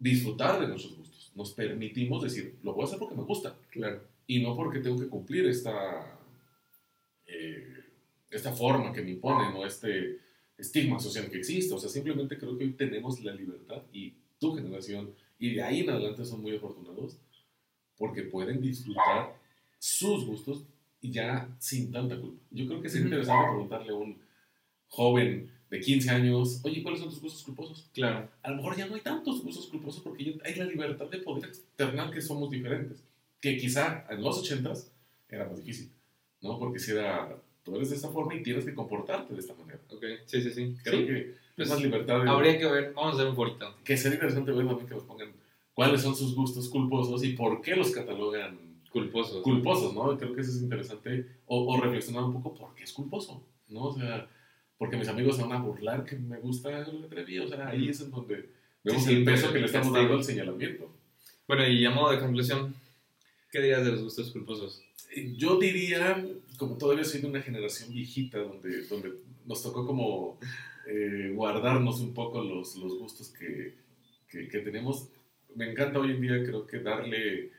disfrutar 0.00 0.60
de 0.60 0.66
nuestros 0.66 0.96
gustos. 0.96 1.30
Nos 1.36 1.52
permitimos 1.52 2.24
decir, 2.24 2.56
lo 2.64 2.72
voy 2.74 2.82
a 2.82 2.86
hacer 2.86 2.98
porque 2.98 3.14
me 3.14 3.22
gusta 3.22 3.56
Claro. 3.70 4.00
y 4.26 4.42
no 4.42 4.56
porque 4.56 4.80
tengo 4.80 4.98
que 4.98 5.06
cumplir 5.06 5.46
esta, 5.46 6.18
eh, 7.24 7.84
esta 8.32 8.50
forma 8.52 8.92
que 8.92 9.00
me 9.00 9.12
imponen 9.12 9.54
o 9.54 9.64
este 9.64 10.18
estigma 10.58 10.98
social 10.98 11.30
que 11.30 11.38
existe. 11.38 11.72
O 11.72 11.78
sea, 11.78 11.88
simplemente 11.88 12.36
creo 12.36 12.58
que 12.58 12.64
hoy 12.64 12.72
tenemos 12.72 13.20
la 13.22 13.32
libertad 13.32 13.82
y 13.92 14.12
tu 14.40 14.52
generación 14.56 15.14
y 15.38 15.54
de 15.54 15.62
ahí 15.62 15.80
en 15.82 15.90
adelante 15.90 16.24
son 16.24 16.42
muy 16.42 16.56
afortunados 16.56 17.16
porque 17.96 18.22
pueden 18.22 18.60
disfrutar 18.60 19.36
sus 19.78 20.26
gustos 20.26 20.64
y 21.00 21.12
ya 21.12 21.48
sin 21.60 21.92
tanta 21.92 22.18
culpa. 22.20 22.42
Yo 22.50 22.66
creo 22.66 22.82
que 22.82 22.88
sería 22.88 23.06
Ujú. 23.06 23.14
interesante 23.14 23.48
preguntarle 23.50 23.92
a 23.92 23.94
un 23.94 24.18
joven 24.88 25.59
de 25.70 25.80
15 25.80 26.10
años, 26.10 26.60
oye, 26.64 26.82
¿cuáles 26.82 27.00
son 27.00 27.10
tus 27.10 27.20
gustos 27.20 27.42
culposos? 27.44 27.88
Claro. 27.94 28.28
a 28.42 28.50
lo 28.50 28.56
mejor 28.56 28.76
ya 28.76 28.86
no 28.86 28.94
hay 28.96 29.00
tantos 29.02 29.42
gustos 29.42 29.66
culposos 29.68 30.02
porque 30.02 30.24
ya 30.24 30.32
hay 30.44 30.54
la 30.56 30.64
libertad 30.64 31.06
de 31.06 31.18
poder 31.18 31.44
externar 31.46 32.10
que 32.10 32.20
somos 32.20 32.50
diferentes. 32.50 33.04
Que 33.40 33.56
quizá 33.56 34.04
en 34.10 34.20
los 34.22 34.38
ochentas 34.38 34.92
era 35.28 35.46
más 35.48 35.56
difícil, 35.56 35.90
¿no? 36.42 36.58
Porque 36.58 36.78
si 36.78 36.90
era, 36.90 37.36
tú 37.62 37.76
eres 37.76 37.90
de 37.90 37.96
esta 37.96 38.08
forma 38.10 38.34
y 38.34 38.42
tienes 38.42 38.64
que 38.64 38.74
comportarte 38.74 39.32
de 39.32 39.40
esta 39.40 39.54
manera. 39.54 39.78
Ok. 39.88 40.04
Sí, 40.26 40.42
sí, 40.42 40.50
sí. 40.50 40.76
Creo 40.82 41.00
Sí. 41.00 41.06
que 41.06 41.34
Pues, 41.56 41.68
es 41.68 41.74
más 41.74 41.82
libertad 41.82 42.22
de... 42.22 42.28
Habría 42.30 42.58
que 42.58 42.66
ver, 42.66 42.92
vamos 42.94 43.12
a 43.12 43.16
hacer 43.16 43.28
un 43.28 43.36
forito. 43.36 43.74
Que 43.84 43.96
sería 43.96 44.16
interesante 44.16 44.50
ver 44.52 44.66
también 44.66 44.88
que 44.88 44.94
nos 44.94 45.04
pongan 45.04 45.32
cuáles 45.72 46.02
son 46.02 46.14
sus 46.16 46.34
gustos 46.34 46.68
culposos 46.68 47.22
y 47.24 47.34
por 47.34 47.62
qué 47.62 47.76
los 47.76 47.90
catalogan 47.92 48.58
Culposos. 48.90 49.42
culposos, 49.44 49.94
¿no? 49.94 50.18
Creo 50.18 50.34
que 50.34 50.40
eso 50.40 50.50
es 50.50 50.62
interesante. 50.62 51.26
O, 51.46 51.72
o 51.72 51.80
reflexionar 51.80 52.24
un 52.24 52.32
poco 52.42 52.54
por 52.54 52.74
qué 52.74 52.82
es 52.82 52.92
culposo, 52.92 53.46
¿no? 53.68 53.84
O 53.84 53.94
sea, 53.94 54.28
porque 54.80 54.96
mis 54.96 55.08
amigos 55.08 55.36
se 55.36 55.42
van 55.42 55.52
a 55.52 55.58
burlar 55.58 56.06
que 56.06 56.16
me 56.16 56.38
gusta 56.38 56.70
el 56.70 57.04
atrevido. 57.04 57.44
O 57.44 57.48
sea, 57.48 57.68
ahí 57.68 57.90
es 57.90 58.00
en 58.00 58.10
donde 58.10 58.48
vemos 58.82 59.04
Sí, 59.04 59.10
sí, 59.10 59.16
el 59.16 59.24
peso 59.24 59.52
que 59.52 59.58
le 59.58 59.66
estamos 59.66 59.92
dando 59.92 60.14
al 60.14 60.24
señalamiento. 60.24 60.90
Bueno, 61.46 61.68
y 61.68 61.84
a 61.84 61.90
modo 61.90 62.12
de 62.12 62.18
conclusión, 62.18 62.74
¿qué 63.52 63.60
dirías 63.60 63.84
de 63.84 63.90
los 63.92 64.02
gustos 64.02 64.30
culposos? 64.30 64.82
Yo 65.36 65.58
diría, 65.58 66.26
como 66.56 66.78
todavía 66.78 67.04
soy 67.04 67.20
de 67.20 67.26
una 67.26 67.42
generación 67.42 67.92
viejita, 67.92 68.38
donde, 68.38 68.86
donde 68.86 69.12
nos 69.44 69.62
tocó 69.62 69.86
como 69.86 70.38
eh, 70.86 71.30
guardarnos 71.34 72.00
un 72.00 72.14
poco 72.14 72.42
los, 72.42 72.74
los 72.76 72.98
gustos 72.98 73.28
que, 73.28 73.74
que, 74.30 74.48
que 74.48 74.60
tenemos, 74.60 75.10
me 75.54 75.70
encanta 75.70 75.98
hoy 75.98 76.12
en 76.12 76.22
día 76.22 76.42
creo 76.42 76.66
que 76.66 76.78
darle 76.78 77.52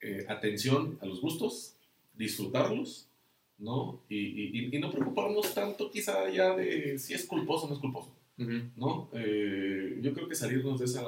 eh, 0.00 0.26
atención 0.28 0.98
a 1.00 1.06
los 1.06 1.20
gustos, 1.20 1.76
disfrutarlos, 2.14 3.08
¿no? 3.58 4.02
Y, 4.08 4.16
y- 4.16 4.76
y 4.76 4.78
no 4.78 4.90
preocuparnos 4.90 5.54
tanto 5.54 5.90
quizá 5.90 6.28
ya 6.30 6.54
de 6.54 6.98
si 6.98 7.14
es 7.14 7.24
culposo 7.26 7.64
o 7.66 7.68
no 7.68 7.74
es 7.74 7.80
culposo. 7.80 8.12
¿no? 8.76 9.08
Eh, 9.14 9.98
yo 10.02 10.12
creo 10.12 10.28
que 10.28 10.34
salirnos 10.34 10.78
de, 10.78 10.84
esa, 10.84 11.02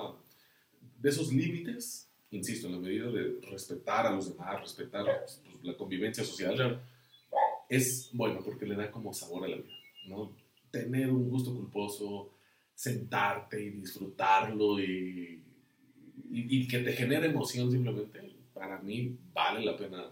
de 0.98 1.08
esos 1.10 1.30
límites, 1.32 2.08
insisto, 2.30 2.66
en 2.68 2.72
la 2.74 2.78
medida 2.78 3.10
de 3.10 3.38
respetar 3.50 4.06
a 4.06 4.12
los 4.14 4.30
demás, 4.30 4.60
respetar 4.60 5.04
pues, 5.04 5.42
la 5.62 5.76
convivencia 5.76 6.24
social, 6.24 6.54
Claro. 6.54 6.80
es 7.68 8.10
bueno 8.14 8.40
porque 8.42 8.64
le 8.66 8.76
da 8.76 8.90
como 8.90 9.12
sabor 9.12 9.44
a 9.44 9.48
la 9.48 9.56
vida, 9.56 9.68
¿no? 10.06 10.32
Tener 10.70 11.10
un 11.10 11.28
gusto 11.28 11.54
culposo, 11.54 12.30
sentarte 12.74 13.62
y 13.62 13.70
disfrutarlo 13.70 14.80
y, 14.80 15.42
y, 16.30 16.60
y 16.62 16.66
que 16.68 16.78
te 16.78 16.92
genere 16.94 17.26
emoción 17.26 17.70
simplemente, 17.70 18.20
para 18.54 18.78
mí 18.80 19.16
vale 19.34 19.64
la 19.66 19.76
pena. 19.76 20.06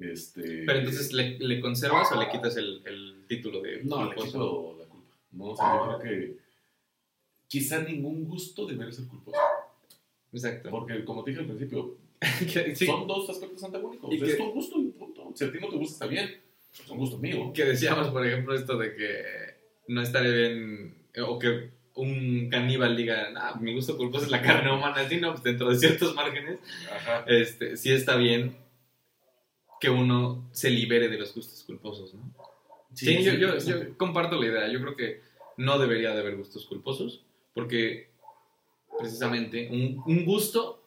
Este, 0.00 0.64
Pero 0.66 0.78
entonces, 0.78 1.12
¿le, 1.12 1.38
le 1.38 1.60
conservas 1.60 2.10
o 2.12 2.20
le 2.20 2.28
quitas 2.30 2.56
el, 2.56 2.82
el 2.84 3.24
título 3.28 3.60
de 3.60 3.82
no, 3.84 4.08
le 4.10 4.16
quito 4.16 4.76
la 4.78 4.84
culpa. 4.86 5.08
¿no? 5.32 5.44
O 5.46 5.56
sea, 5.56 5.76
yo 5.76 5.98
creo 5.98 5.98
que 6.00 6.36
quizá 7.46 7.82
ningún 7.82 8.24
gusto 8.26 8.66
debería 8.66 8.92
ser 8.92 9.06
culposo. 9.06 9.38
Exacto. 10.32 10.70
Porque, 10.70 11.04
como 11.04 11.24
te 11.24 11.30
dije 11.30 11.42
al 11.42 11.48
principio, 11.48 11.96
sí, 12.74 12.86
son 12.86 13.06
dos 13.06 13.28
aspectos 13.30 13.62
antagónicos. 13.64 14.12
Y 14.12 14.16
es 14.16 14.22
que- 14.22 14.34
tu 14.36 14.50
gusto 14.52 14.78
y 14.78 14.86
punto. 14.90 15.32
Si 15.34 15.44
a 15.44 15.52
ti 15.52 15.58
no 15.60 15.68
te 15.68 15.76
gusta, 15.76 15.92
está 15.94 16.06
bien. 16.06 16.40
Es 16.72 16.88
un 16.90 16.98
gusto 16.98 17.18
mío. 17.18 17.52
que 17.54 17.64
decíamos, 17.64 18.08
por 18.08 18.26
ejemplo, 18.26 18.54
esto 18.54 18.76
de 18.76 18.94
que 18.94 19.22
no 19.88 20.02
estaría 20.02 20.30
bien, 20.30 20.94
eh, 21.14 21.22
o 21.22 21.38
que 21.38 21.70
un 21.94 22.48
caníbal 22.50 22.96
diga, 22.96 23.32
ah, 23.36 23.58
mi 23.60 23.74
gusto 23.74 23.96
culposo 23.96 24.26
es 24.26 24.30
la 24.30 24.42
carne 24.42 24.72
humana, 24.72 25.08
sino 25.08 25.32
pues 25.32 25.42
dentro 25.42 25.68
de 25.70 25.78
ciertos 25.78 26.14
márgenes, 26.14 26.60
Ajá. 26.94 27.24
este, 27.26 27.76
sí 27.76 27.90
está 27.90 28.16
bien 28.16 28.54
que 29.80 29.90
uno 29.90 30.48
se 30.52 30.70
libere 30.70 31.08
de 31.08 31.18
los 31.18 31.34
gustos 31.34 31.62
culposos, 31.64 32.14
¿no? 32.14 32.32
Sí, 32.94 33.22
yo, 33.22 33.34
yo, 33.34 33.58
yo 33.58 33.96
comparto 33.96 34.40
la 34.40 34.46
idea. 34.46 34.68
Yo 34.68 34.80
creo 34.80 34.96
que 34.96 35.20
no 35.56 35.78
debería 35.78 36.12
de 36.14 36.20
haber 36.20 36.36
gustos 36.36 36.66
culposos, 36.66 37.22
porque 37.54 38.10
precisamente 38.98 39.68
un, 39.70 40.02
un 40.06 40.24
gusto, 40.24 40.82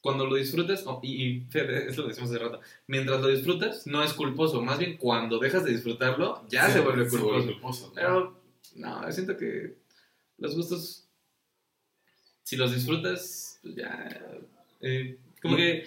cuando 0.00 0.26
lo 0.26 0.36
disfrutas, 0.36 0.84
oh, 0.86 1.00
y, 1.02 1.24
y 1.24 1.46
eso 1.52 2.02
lo 2.02 2.08
decimos 2.08 2.30
hace 2.30 2.38
rato, 2.38 2.60
mientras 2.86 3.20
lo 3.20 3.28
disfrutas, 3.28 3.86
no 3.86 4.02
es 4.02 4.12
culposo. 4.12 4.62
Más 4.62 4.78
bien, 4.78 4.96
cuando 4.96 5.38
dejas 5.38 5.64
de 5.64 5.72
disfrutarlo, 5.72 6.46
ya 6.48 6.70
se, 6.70 6.80
vuelve 6.80 7.08
culposo. 7.08 7.92
Pero, 7.94 8.40
no, 8.76 9.04
yo 9.04 9.12
siento 9.12 9.36
que 9.36 9.74
los 10.38 10.54
gustos, 10.54 11.08
si 12.42 12.56
los 12.56 12.74
disfrutas, 12.74 13.58
pues 13.62 13.74
ya. 13.74 14.08
eh, 14.80 15.18
como 15.42 15.56
que 15.56 15.84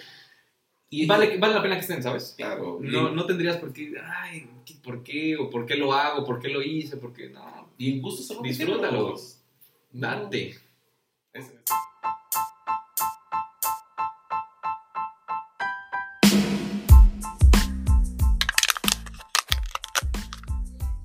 y- 0.91 1.06
vale, 1.08 1.38
vale 1.38 1.54
la 1.56 1.62
pena 1.63 1.75
que 1.75 1.82
estén, 1.82 2.04
¿sabes? 2.04 2.36
Claro. 2.38 2.77
No, 2.82 3.10
no 3.12 3.25
tendrías 3.25 3.58
por 3.58 3.73
qué, 3.73 3.93
ay, 4.06 4.47
¿qué- 4.65 4.75
¿por 4.84 5.01
qué? 5.04 5.36
¿O 5.38 5.49
por 5.49 5.65
qué 5.65 5.75
lo 5.75 5.93
hago? 5.93 6.23
¿Por 6.25 6.39
qué 6.39 6.49
lo 6.49 6.62
hice? 6.62 6.97
¿Por 6.97 7.13
qué 7.13 7.30
no? 7.30 7.69
Y 7.77 7.93
en 7.93 8.01
gustos 8.01 8.27
son 8.27 8.43
Disfrútalo. 8.43 9.15
No. 9.93 10.08
Date. 10.08 10.60
Es- 11.34 11.54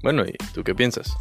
Bueno, 0.03 0.25
¿y 0.25 0.33
tú 0.55 0.63
qué 0.63 0.75
piensas? 0.75 1.15